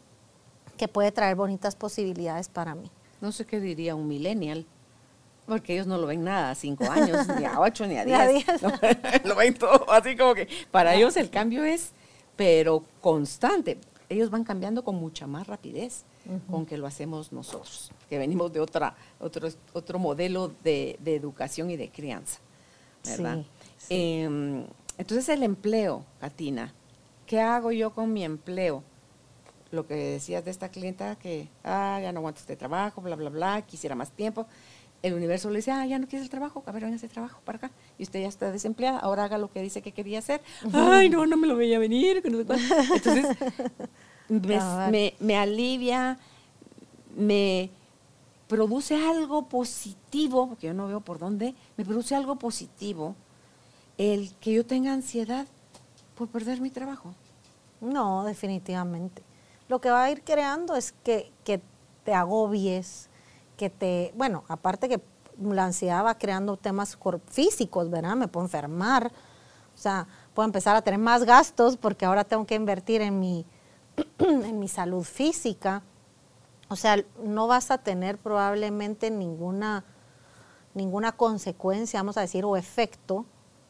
[0.77, 2.91] que puede traer bonitas posibilidades para mí.
[3.21, 4.67] No sé qué diría un millennial,
[5.47, 8.45] porque ellos no lo ven nada a cinco años, ni a ocho, ni a diez.
[9.25, 11.93] lo ven todo así como que para ellos el cambio es,
[12.37, 13.79] pero constante.
[14.09, 16.05] Ellos van cambiando con mucha más rapidez
[16.51, 21.77] con que lo hacemos nosotros, que venimos de otra, otro, otro modelo de, educación y
[21.77, 22.41] de crianza.
[23.05, 23.45] ¿verdad?
[23.89, 24.65] Em,
[24.99, 26.73] entonces el empleo, Katina,
[27.27, 28.83] ¿qué hago yo con mi empleo?
[29.71, 33.31] Lo que decías de esta clienta que, ah, ya no aguanto este trabajo, bla, bla,
[33.31, 34.47] bla, quisiera más tiempo.
[35.03, 37.41] El universo le dice, ah, ya no quieres el trabajo, a ver, venga ese trabajo
[37.45, 37.71] para acá.
[37.99, 40.41] Y usted ya está desempleada, ahora haga lo que dice que quería hacer.
[40.73, 42.23] Ay, no, no me lo veía venir.
[42.25, 43.27] Entonces,
[44.29, 46.19] me, me alivia,
[47.17, 47.71] me
[48.49, 53.15] produce algo positivo, porque yo no veo por dónde, me produce algo positivo
[53.99, 55.47] el que yo tenga ansiedad
[56.17, 57.15] por perder mi trabajo.
[57.81, 59.23] No, definitivamente.
[59.69, 61.61] Lo que va a ir creando es que, que
[62.05, 63.09] te agobies,
[63.57, 65.01] que te, bueno, aparte que
[65.41, 66.97] la ansiedad va creando temas
[67.29, 68.17] físicos, ¿verdad?
[68.17, 69.13] Me puedo enfermar,
[69.75, 73.45] o sea, puedo empezar a tener más gastos porque ahora tengo que invertir en mi,
[74.19, 75.83] en mi salud física.
[76.69, 79.85] O sea, no vas a tener probablemente ninguna,
[80.75, 83.27] ninguna consecuencia, vamos a decir, o efecto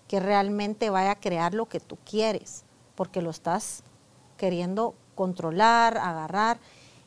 [0.09, 3.83] que realmente vaya a crear lo que tú quieres, porque lo estás
[4.37, 6.61] queriendo controlar, agarrar,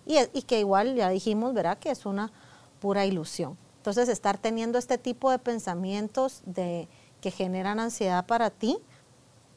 [0.05, 1.77] y, y que igual ya dijimos, ¿verdad?
[1.77, 2.33] Que es una
[2.81, 3.57] pura ilusión.
[3.77, 6.89] Entonces, estar teniendo este tipo de pensamientos de,
[7.21, 8.77] que generan ansiedad para ti,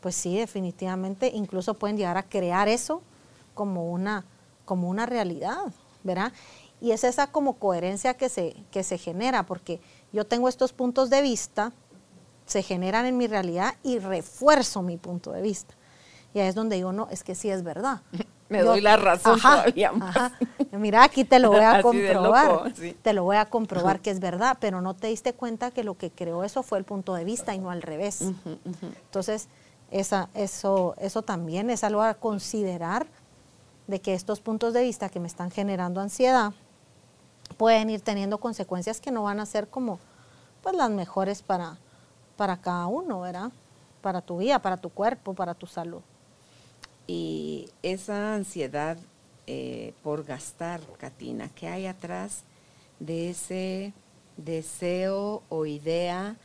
[0.00, 3.02] pues sí, definitivamente, incluso pueden llegar a crear eso
[3.54, 4.24] como una,
[4.64, 5.58] como una realidad,
[6.02, 6.32] ¿verdad?
[6.80, 9.80] Y es esa como coherencia que se, que se genera, porque
[10.12, 11.72] yo tengo estos puntos de vista,
[12.46, 15.74] se generan en mi realidad y refuerzo mi punto de vista.
[16.34, 18.02] Y ahí es donde digo, no, es que sí es verdad.
[18.52, 19.92] Me doy la razón todavía
[20.72, 22.72] Mira, aquí te lo voy a comprobar.
[23.02, 25.96] Te lo voy a comprobar que es verdad, pero no te diste cuenta que lo
[25.96, 28.22] que creó eso fue el punto de vista y no al revés.
[28.22, 29.48] Entonces,
[29.90, 33.06] esa, eso, eso también es algo a considerar
[33.86, 36.52] de que estos puntos de vista que me están generando ansiedad
[37.56, 39.98] pueden ir teniendo consecuencias que no van a ser como
[40.62, 41.76] pues las mejores para,
[42.36, 43.50] para cada uno, ¿verdad?
[44.00, 46.00] Para tu vida, para tu cuerpo, para tu salud.
[47.06, 48.96] Y esa ansiedad
[49.46, 52.44] eh, por gastar, Katina, ¿qué hay atrás
[53.00, 53.92] de ese
[54.36, 56.36] deseo o idea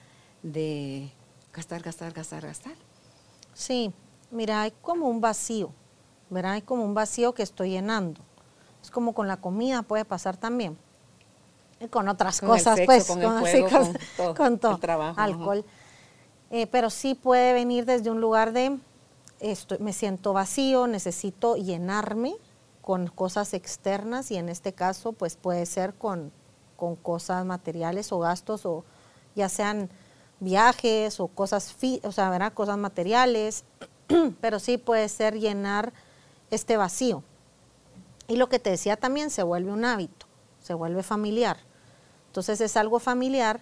[0.41, 1.11] de
[1.53, 2.73] gastar, gastar, gastar, gastar?
[3.53, 3.91] Sí,
[4.31, 5.71] mira, hay como un vacío,
[6.29, 6.53] ¿verdad?
[6.53, 8.21] Hay como un vacío que estoy llenando.
[8.81, 10.77] Es como con la comida puede pasar también.
[11.79, 13.21] Y con otras cosas, pues, con,
[14.35, 15.63] con, todo, trabajo, alcohol.
[16.49, 18.77] Eh, pero sí puede venir desde un lugar de
[19.39, 22.35] estoy, me siento vacío, necesito llenarme
[22.81, 26.31] con cosas externas y en este caso pues puede ser con,
[26.75, 28.85] con cosas materiales o gastos o
[29.35, 29.89] ya sean
[30.39, 32.53] viajes o cosas, o sea, ¿verdad?
[32.53, 33.65] cosas materiales,
[34.41, 35.93] pero sí puede ser llenar
[36.51, 37.23] este vacío.
[38.27, 40.25] Y lo que te decía también se vuelve un hábito,
[40.61, 41.57] se vuelve familiar.
[42.27, 43.61] Entonces es algo familiar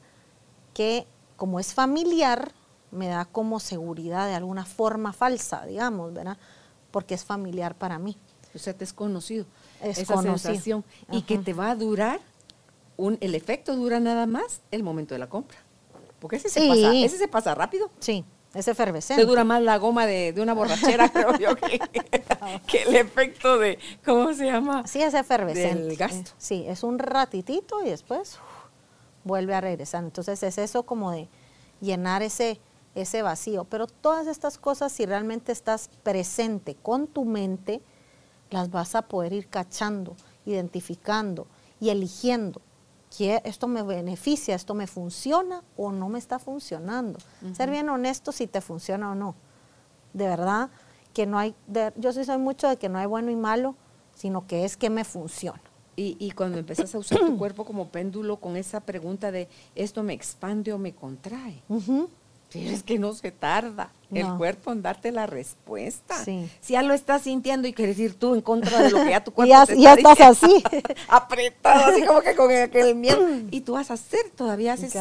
[0.73, 2.53] que como es familiar,
[2.91, 6.37] me da como seguridad de alguna forma falsa, digamos, ¿verdad?
[6.91, 8.17] Porque es familiar para mí.
[8.53, 9.45] O sea, te es conocido.
[9.81, 10.85] Es esa sensación.
[11.11, 12.19] Y que te va a durar,
[12.97, 15.57] un, el efecto dura nada más el momento de la compra.
[16.19, 17.91] Porque ese, se, pasa, ese se pasa rápido.
[17.99, 18.23] Sí,
[18.55, 19.21] es efervescente.
[19.21, 21.55] Te dura más la goma de, una borrachera, creo yo,
[22.67, 24.87] que, el efecto de, ¿cómo se llama?
[24.87, 25.83] Sí, es efervescente.
[25.83, 26.31] Del gasto.
[26.31, 28.39] Eh, sí, es un ratitito y después
[29.25, 30.05] vuelve a regresar.
[30.05, 31.27] Entonces es eso como de
[31.81, 32.61] llenar ese,
[32.95, 33.65] ese vacío.
[33.65, 37.81] Pero todas estas cosas, si realmente estás presente con tu mente,
[38.49, 40.15] las vas a poder ir cachando,
[40.45, 41.47] identificando
[41.79, 42.61] y eligiendo.
[43.15, 47.19] que esto me beneficia, esto me funciona o no me está funcionando.
[47.53, 49.35] Ser bien honesto si te funciona o no.
[50.11, 50.69] De verdad
[51.13, 51.55] que no hay,
[51.95, 53.75] yo sí soy mucho de que no hay bueno y malo,
[54.15, 55.61] sino que es que me funciona.
[55.95, 60.03] Y, y, cuando empiezas a usar tu cuerpo como péndulo con esa pregunta de esto
[60.03, 61.63] me expande o me contrae.
[62.55, 66.23] Es que no se tarda el cuerpo en darte la respuesta.
[66.23, 69.23] Si ya lo estás sintiendo y quieres ir tú en contra de lo que ya
[69.23, 70.63] tu cuerpo ya, ya estás así.
[71.07, 73.19] apretado, así como que con aquel miedo.
[73.51, 74.95] y tú vas a hacer, todavía haces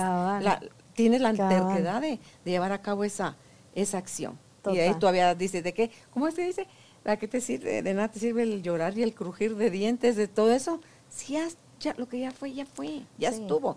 [0.95, 3.37] tienes la terquedad de, llevar a cabo esa,
[3.75, 4.39] esa acción.
[4.73, 5.91] Y ahí todavía dices, ¿de qué?
[6.13, 6.67] ¿Cómo se dice?
[7.03, 7.83] ¿Para qué te sirve?
[7.83, 10.81] De nada te sirve el llorar y el crujir de dientes, de todo eso.
[11.11, 13.77] Si ya, lo que ya fue, ya fue, ya estuvo.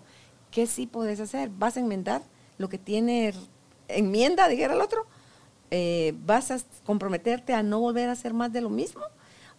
[0.50, 1.50] ¿Qué sí puedes hacer?
[1.50, 2.22] ¿Vas a enmendar
[2.56, 3.34] lo que tiene
[3.88, 5.06] enmienda, dijera el otro,
[5.70, 9.02] eh, vas a comprometerte a no volver a hacer más de lo mismo.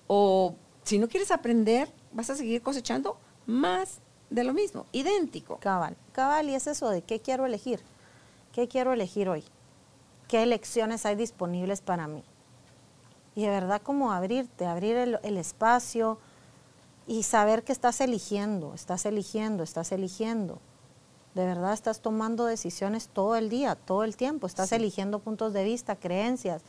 [0.07, 3.99] O si no quieres aprender, vas a seguir cosechando más
[4.29, 5.57] de lo mismo, idéntico.
[5.57, 7.81] Cabal, cabal, y es eso de qué quiero elegir.
[8.53, 9.43] ¿Qué quiero elegir hoy?
[10.27, 12.23] ¿Qué elecciones hay disponibles para mí?
[13.35, 16.19] Y de verdad como abrirte, abrir el, el espacio
[17.07, 20.59] y saber que estás eligiendo, estás eligiendo, estás eligiendo
[21.39, 25.63] de verdad estás tomando decisiones todo el día, todo el tiempo, estás eligiendo puntos de
[25.63, 26.61] vista, creencias,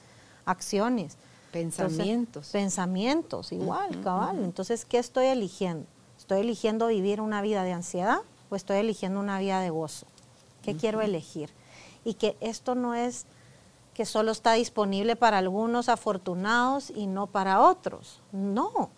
[0.44, 1.16] acciones.
[1.52, 2.50] Pensamientos.
[2.50, 4.44] pensamientos, igual, cabal.
[4.44, 5.84] Entonces, ¿qué estoy eligiendo?
[6.16, 10.06] ¿Estoy eligiendo vivir una vida de ansiedad o estoy eligiendo una vida de gozo?
[10.62, 11.50] ¿Qué quiero elegir?
[12.04, 13.26] Y que esto no es
[13.94, 18.20] que solo está disponible para algunos afortunados y no para otros.
[18.30, 18.90] No,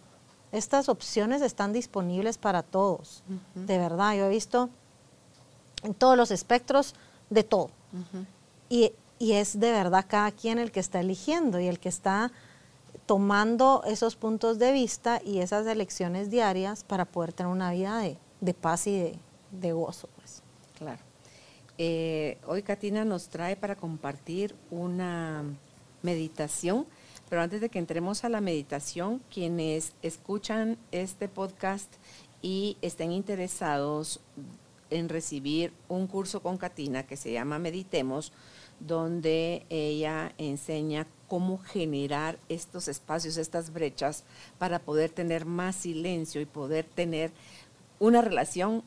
[0.53, 3.23] estas opciones están disponibles para todos.
[3.55, 4.69] De verdad, yo he visto
[5.83, 6.95] en todos los espectros
[7.31, 7.71] de todo.
[8.69, 12.33] y, y es de verdad cada quien el que está eligiendo y el que está
[13.07, 18.03] tomando esos puntos de vista y esas elecciones diarias para poder tener una vida
[18.41, 19.19] de, paz y
[19.51, 20.09] de, gozo.
[20.17, 20.43] Pues.
[20.79, 21.01] Claro.
[21.79, 25.45] Eh, hoy Katina nos trae para compartir una
[26.03, 26.87] meditación,
[27.29, 31.93] pero antes de que entremos a la meditación, quienes escuchan este podcast
[32.41, 34.21] y estén interesados
[34.93, 38.33] en recibir un curso con Katina que se llama Meditemos,
[38.81, 44.25] donde ella enseña cómo generar estos espacios, estas brechas,
[44.59, 47.33] para poder tener más silencio y poder tener
[47.99, 48.83] una relación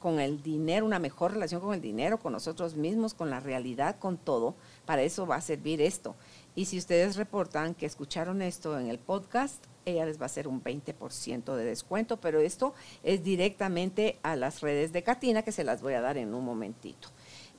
[0.00, 3.98] con el dinero, una mejor relación con el dinero, con nosotros mismos, con la realidad,
[3.98, 4.54] con todo.
[4.86, 6.16] Para eso va a servir esto.
[6.54, 10.46] Y si ustedes reportan que escucharon esto en el podcast, ella les va a hacer
[10.48, 15.64] un 20% de descuento, pero esto es directamente a las redes de Katina, que se
[15.64, 17.08] las voy a dar en un momentito.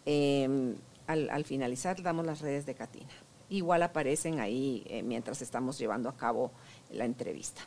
[0.06, 0.76] Em,
[1.08, 3.12] al, finalizar damos las redes de Katina.
[3.50, 6.52] Igual aparecen ahí eh, mientras estamos llevando a cabo
[6.90, 7.62] la entrevista.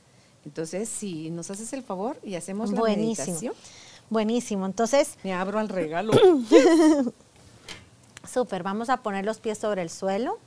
[0.46, 3.26] Entonces, si nos haces el favor y hacemos la Buenísimo.
[3.26, 3.55] meditación.
[4.11, 4.66] Buenísimo.
[4.66, 5.16] Entonces.
[5.24, 6.12] Me abro al regalo.
[8.30, 8.62] Súper.
[8.62, 10.38] Vamos a poner los pies sobre el suelo.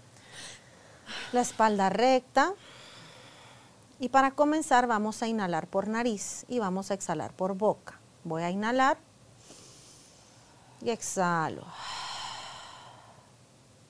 [1.34, 2.54] La espalda recta.
[4.00, 8.00] Y para comenzar vamos a inhalar por nariz y vamos a exhalar por boca.
[8.24, 9.00] Voy a inhalar
[10.82, 11.64] y exhalo.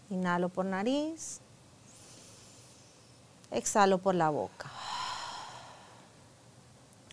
[0.10, 1.41] Inhalo por nariz.
[3.51, 4.72] Exhalo por la boca.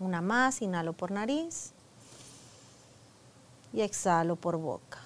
[0.01, 1.73] Una más, inhalo por nariz.
[3.73, 4.99] Y exhalo por boca.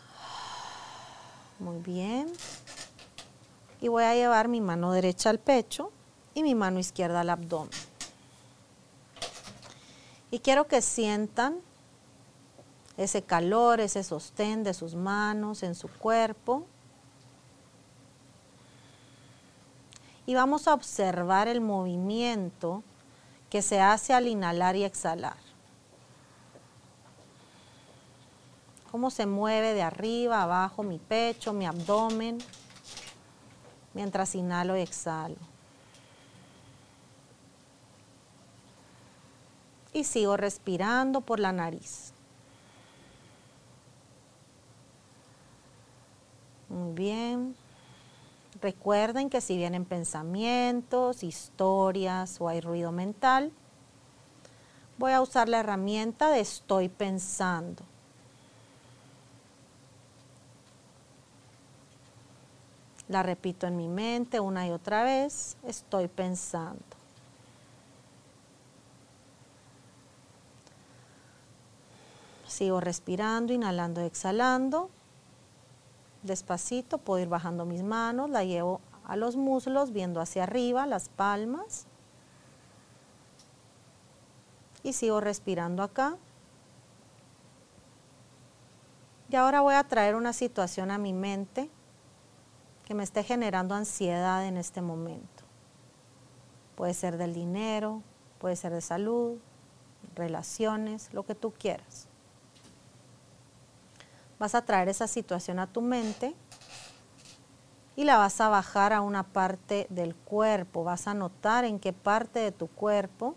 [1.59, 2.31] Muy bien.
[3.81, 5.91] Y voy a llevar mi mano derecha al pecho
[6.39, 7.71] y mi mano izquierda al abdomen.
[10.31, 11.59] Y quiero que sientan
[12.97, 16.67] ese calor, ese sostén de sus manos en su cuerpo.
[20.29, 22.83] y vamos a observar el movimiento
[23.49, 25.39] que se hace al inhalar y exhalar.
[28.91, 32.37] Cómo se mueve de arriba, abajo mi pecho, mi abdomen,
[33.95, 35.39] mientras inhalo y exhalo.
[39.93, 42.13] Y sigo respirando por la nariz.
[46.69, 47.57] Muy bien.
[48.61, 53.53] Recuerden que si vienen pensamientos, historias o hay ruido mental,
[54.99, 57.85] voy a usar la herramienta de estoy pensando.
[63.09, 66.98] La repito en mi mente una y otra vez, estoy pensando.
[72.59, 74.91] Sigo respirando, inhalando, exhalando.
[76.25, 81.09] Despacito puedo ir bajando mis manos, la llevo a los muslos, viendo hacia arriba, las
[81.09, 81.87] palmas.
[84.83, 86.17] Y sigo respirando acá.
[89.31, 91.71] Y ahora voy a traer una situación a mi mente
[92.87, 95.45] que me esté generando ansiedad en este momento.
[96.75, 98.03] Puede ser del dinero,
[98.41, 99.39] puede ser de salud,
[100.17, 102.08] relaciones, lo que tú quieras
[104.39, 106.35] vas a traer esa situación a tu mente
[107.97, 110.85] y la vas a bajar a una parte del cuerpo.
[110.85, 113.35] Vas a notar en qué parte de tu cuerpo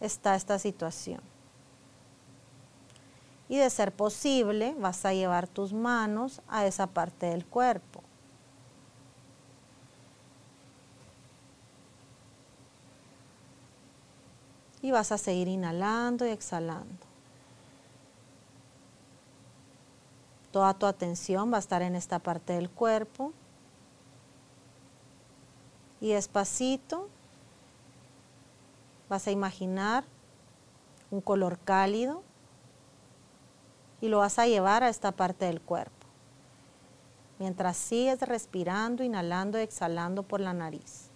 [0.00, 1.20] está esta situación.
[3.48, 8.04] Y de ser posible, vas a llevar tus manos a esa parte del cuerpo.
[14.80, 17.07] Y vas a seguir inhalando y exhalando.
[20.52, 23.32] Toda tu atención va a estar en esta parte del cuerpo.
[26.00, 27.08] Y despacito
[29.08, 30.04] vas a imaginar
[31.10, 32.22] un color cálido
[34.00, 36.06] y lo vas a llevar a esta parte del cuerpo.
[37.38, 41.08] Mientras sigues respirando, inhalando y exhalando por la nariz.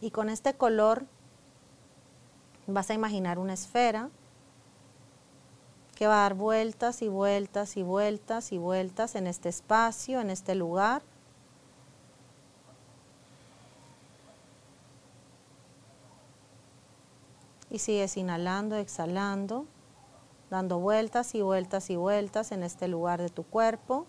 [0.00, 1.04] Y con este color
[2.66, 4.08] vas a imaginar una esfera
[6.00, 10.30] que va a dar vueltas y vueltas y vueltas y vueltas en este espacio, en
[10.30, 11.02] este lugar.
[17.68, 19.66] Y sigues inhalando, exhalando,
[20.48, 24.06] dando vueltas y vueltas y vueltas en este lugar de tu cuerpo.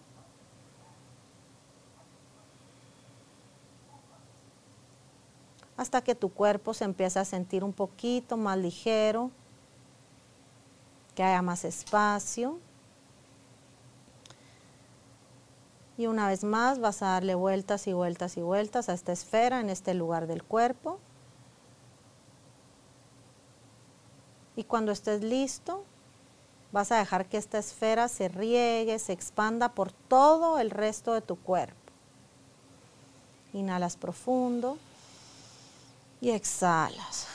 [5.75, 9.29] Hasta que tu cuerpo se empieza a sentir un poquito más ligero,
[11.21, 12.57] que haya más espacio.
[15.95, 19.59] Y una vez más vas a darle vueltas y vueltas y vueltas a esta esfera
[19.59, 20.97] en este lugar del cuerpo.
[24.55, 25.83] Y cuando estés listo,
[26.71, 31.21] vas a dejar que esta esfera se riegue, se expanda por todo el resto de
[31.21, 31.93] tu cuerpo.
[33.53, 34.79] Inhalas profundo
[36.19, 37.27] y exhalas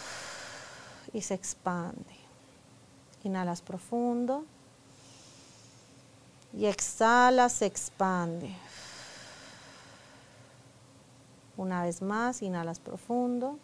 [1.12, 2.15] y se expande.
[3.26, 4.44] Inhalas profundo
[6.52, 8.54] y exhalas, se expande.
[11.56, 13.58] Una vez más, inhalas profundo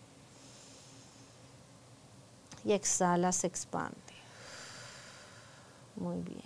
[2.65, 3.95] y exhalas, se expande.
[5.95, 6.43] Muy bien.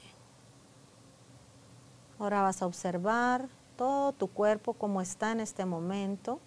[2.19, 3.49] Ahora vas a observar
[3.79, 6.39] todo tu cuerpo como está en este momento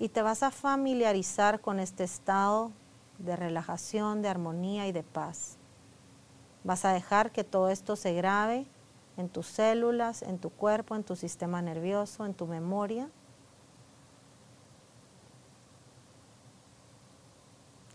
[0.00, 2.72] y te vas a familiarizar con este estado
[3.22, 5.56] de relajación, de armonía y de paz.
[6.64, 8.66] Vas a dejar que todo esto se grabe
[9.16, 13.08] en tus células, en tu cuerpo, en tu sistema nervioso, en tu memoria.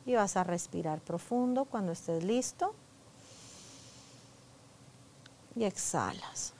[0.05, 2.73] Y vas a respirar profundo cuando estés listo.
[5.55, 6.53] Y exhalas.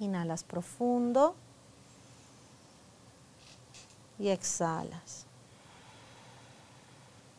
[0.00, 1.36] Inhalas profundo
[4.20, 5.26] y exhalas.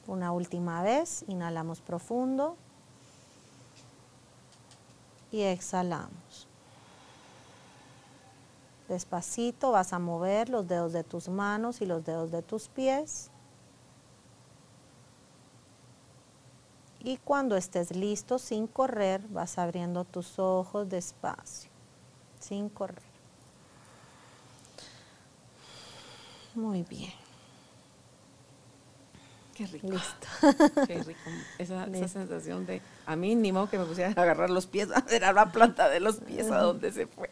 [0.07, 2.57] Una última vez, inhalamos profundo
[5.32, 6.47] y exhalamos.
[8.89, 13.29] Despacito vas a mover los dedos de tus manos y los dedos de tus pies.
[16.99, 21.69] Y cuando estés listo, sin correr, vas abriendo tus ojos despacio,
[22.39, 23.11] sin correr.
[26.56, 27.12] Muy bien.
[29.56, 29.88] Qué rico.
[29.89, 30.28] Listo.
[30.88, 31.20] Qué rico.
[31.58, 34.88] Esa, esa sensación de, a mí ni modo que me pusiera a agarrar los pies,
[35.12, 37.30] era la planta de los pies a donde se fue.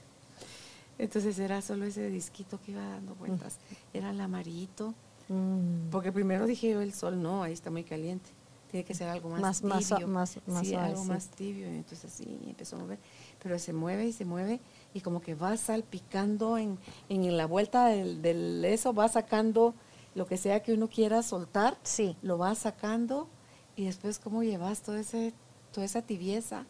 [0.98, 3.58] Entonces era solo ese disquito que iba dando vueltas.
[3.94, 4.94] Era el amarillito.
[5.30, 5.90] Mm.
[5.92, 8.30] Porque primero dije yo, el sol no, ahí está muy caliente.
[8.70, 10.08] Tiene que ser algo más, Más- tibio.
[10.08, 11.14] más- más- más sí, algo suavecito.
[11.14, 11.68] más tibio.
[11.72, 13.00] Y entonces así empezó a mover.
[13.42, 14.60] Pero se mueve y se mueve
[14.94, 16.80] y como que va salpicando en,
[17.10, 19.74] en la vuelta del, del eso, va sacando
[20.16, 22.18] lo que sea que uno quiera soltar Sí.
[22.22, 23.28] lo vas sacando
[23.76, 25.34] y después cómo llevas todo ese,
[25.72, 26.66] toda esa tibieza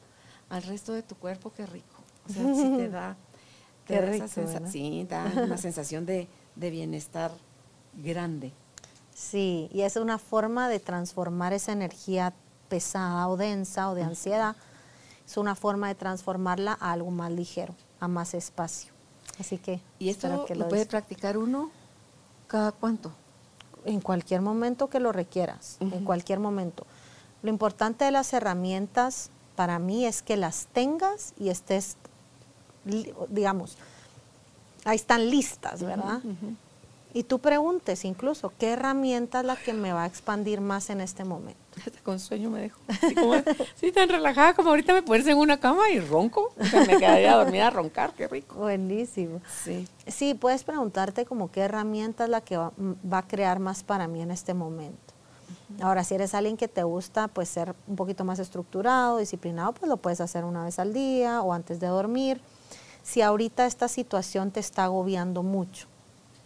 [0.49, 1.95] al resto de tu cuerpo, qué rico.
[2.30, 3.15] O sea, sí te da,
[3.88, 4.70] te Qué da esa rico, ¿verdad?
[4.72, 7.32] sí, da una sensación de, de bienestar
[7.93, 8.51] grande.
[9.13, 12.34] Sí, y es una forma de transformar esa energía
[12.70, 14.55] pesada o densa o de ansiedad.
[15.26, 18.91] Es una forma de transformarla a algo más ligero, a más espacio.
[19.39, 21.72] Así que Y esto que lo lo puede practicar uno
[22.47, 23.12] cada cuánto.
[23.86, 26.86] en cualquier momento que lo requieras, en cualquier momento.
[27.41, 31.95] Lo importante de las herramientas para mí es que las tengas y estés,
[33.30, 33.78] digamos,
[34.84, 36.22] ahí están listas, ¿verdad?
[37.14, 41.02] Y tú preguntes incluso, ¿qué herramienta es la que me va a expandir más en
[41.02, 41.59] este momento?
[41.86, 42.80] Hasta con sueño me dejo.
[42.88, 46.53] Así, como, así tan relajada como ahorita me pones en una cama y ronco.
[46.59, 48.55] O sea, me quedaría dormida a roncar, qué rico.
[48.55, 49.41] Buenísimo.
[49.63, 49.88] Sí.
[50.07, 52.71] Sí, puedes preguntarte como qué herramienta es la que va
[53.11, 55.13] a crear más para mí en este momento.
[55.82, 59.88] Ahora, si eres alguien que te gusta pues ser un poquito más estructurado, disciplinado, pues
[59.88, 62.41] lo puedes hacer una vez al día o antes de dormir.
[63.03, 65.88] Si ahorita esta situación te está agobiando mucho,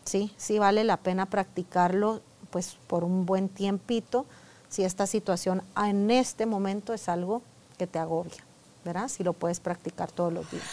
[0.05, 2.21] sí, sí vale la pena practicarlo
[2.51, 4.25] pues por un buen tiempito,
[4.73, 7.43] si esta situación en este momento es algo
[7.77, 8.43] que te agobia,
[8.83, 9.07] ¿verdad?
[9.07, 10.63] Si lo puedes practicar todos los días.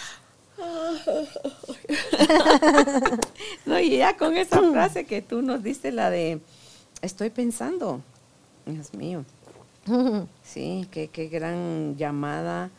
[3.67, 6.41] No, y ya con esa frase que tú nos diste, la de
[7.03, 8.01] estoy pensando.
[8.65, 9.25] Dios mío.
[10.45, 12.71] Sí, qué, qué gran llamada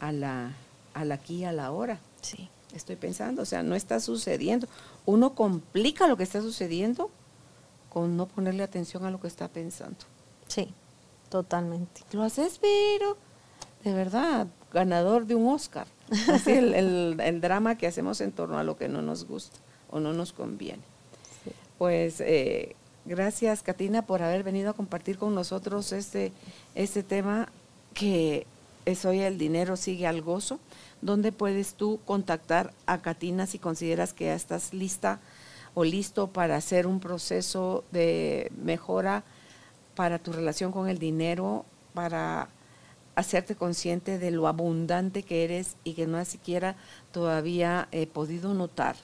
[0.00, 0.52] a la,
[0.94, 1.98] a la aquí y a la hora.
[2.22, 2.48] Sí.
[2.74, 4.68] Estoy pensando, o sea, no está sucediendo.
[5.06, 7.10] Uno complica lo que está sucediendo
[7.88, 9.98] con no ponerle atención a lo que está pensando.
[10.48, 10.72] Sí,
[11.28, 12.02] totalmente.
[12.12, 13.16] Lo haces, pero
[13.84, 15.86] de verdad, ganador de un Oscar.
[16.32, 19.58] Así el, el- el drama que hacemos en torno a lo que no nos gusta
[19.90, 20.82] o no nos conviene.
[21.78, 22.74] Pues eh,
[23.04, 26.30] Gracias, Katina, por haber venido a compartir con nosotros este,
[26.74, 27.48] este tema
[27.94, 28.46] que
[28.84, 30.60] es hoy el dinero sigue al gozo.
[31.00, 35.20] ¿Dónde puedes tú contactar a Katina si consideras que ya estás lista
[35.74, 39.24] o listo para hacer un proceso de mejora
[39.98, 42.50] para tu relación con el dinero, para
[43.16, 46.76] hacerte consciente de lo abundante que eres y que no siquiera
[47.10, 48.94] todavía he podido notar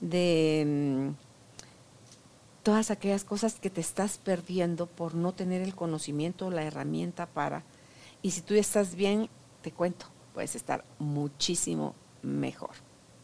[0.00, 6.62] de mm, todas aquellas cosas que te estás perdiendo por no tener el conocimiento, la
[6.62, 7.62] herramienta para.
[8.22, 9.28] Y si tú estás bien,
[9.60, 12.70] te cuento, puedes estar muchísimo mejor.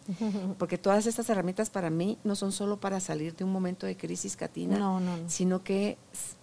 [0.59, 3.97] Porque todas estas herramientas para mí no son solo para salir de un momento de
[3.97, 5.99] crisis, Katina, sino que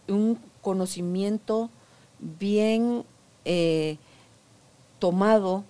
[0.07, 1.69] un conocimiento
[2.19, 3.03] bien
[3.43, 3.97] eh,
[4.99, 5.63] tomado,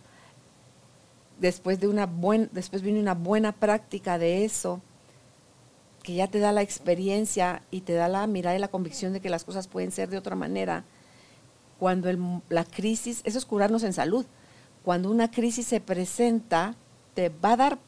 [1.40, 4.82] después de una buena, después viene una buena práctica de eso,
[6.04, 9.22] que ya te da la experiencia y te da la mirada y la convicción de
[9.22, 10.84] que las cosas pueden ser de otra manera.
[11.80, 12.10] Cuando
[12.50, 14.26] la crisis, eso es curarnos en salud.
[14.84, 16.76] Cuando una crisis se presenta,
[17.16, 17.80] te va a dar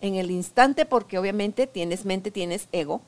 [0.00, 3.00] en el instante porque obviamente tienes mente, tienes ego,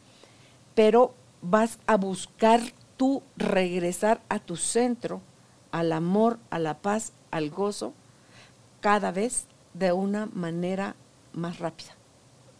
[0.75, 2.61] pero vas a buscar
[2.97, 5.21] tú regresar a tu centro,
[5.71, 7.93] al amor, a la paz, al gozo,
[8.81, 10.97] cada vez de una manera
[11.33, 11.91] más rápida.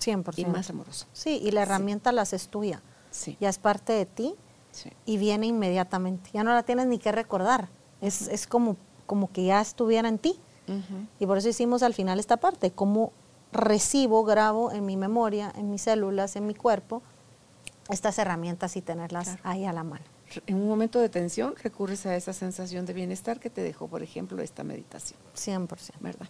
[0.01, 0.35] 100%.
[0.37, 1.07] Y más amorosa.
[1.13, 2.83] Sí, y la herramienta la haces tuya.
[3.11, 3.37] Sí.
[3.41, 4.35] Ya es parte de ti
[5.07, 6.31] y viene inmediatamente.
[6.33, 7.69] Ya no la tienes ni que recordar.
[8.01, 8.77] Es, es como,
[9.07, 10.39] como que ya estuviera en ti.
[11.19, 13.13] Y por eso hicimos al final esta parte, cómo
[13.53, 17.03] recibo, grabo en mi memoria, en mis células, en mi cuerpo,
[17.89, 20.05] estas herramientas y tenerlas ahí a la mano.
[20.47, 24.03] En un momento de tensión recurres a esa sensación de bienestar que te dejó, por
[24.03, 25.21] ejemplo, esta meditación.
[25.37, 25.69] 100%.
[26.01, 26.29] ¿Verdad?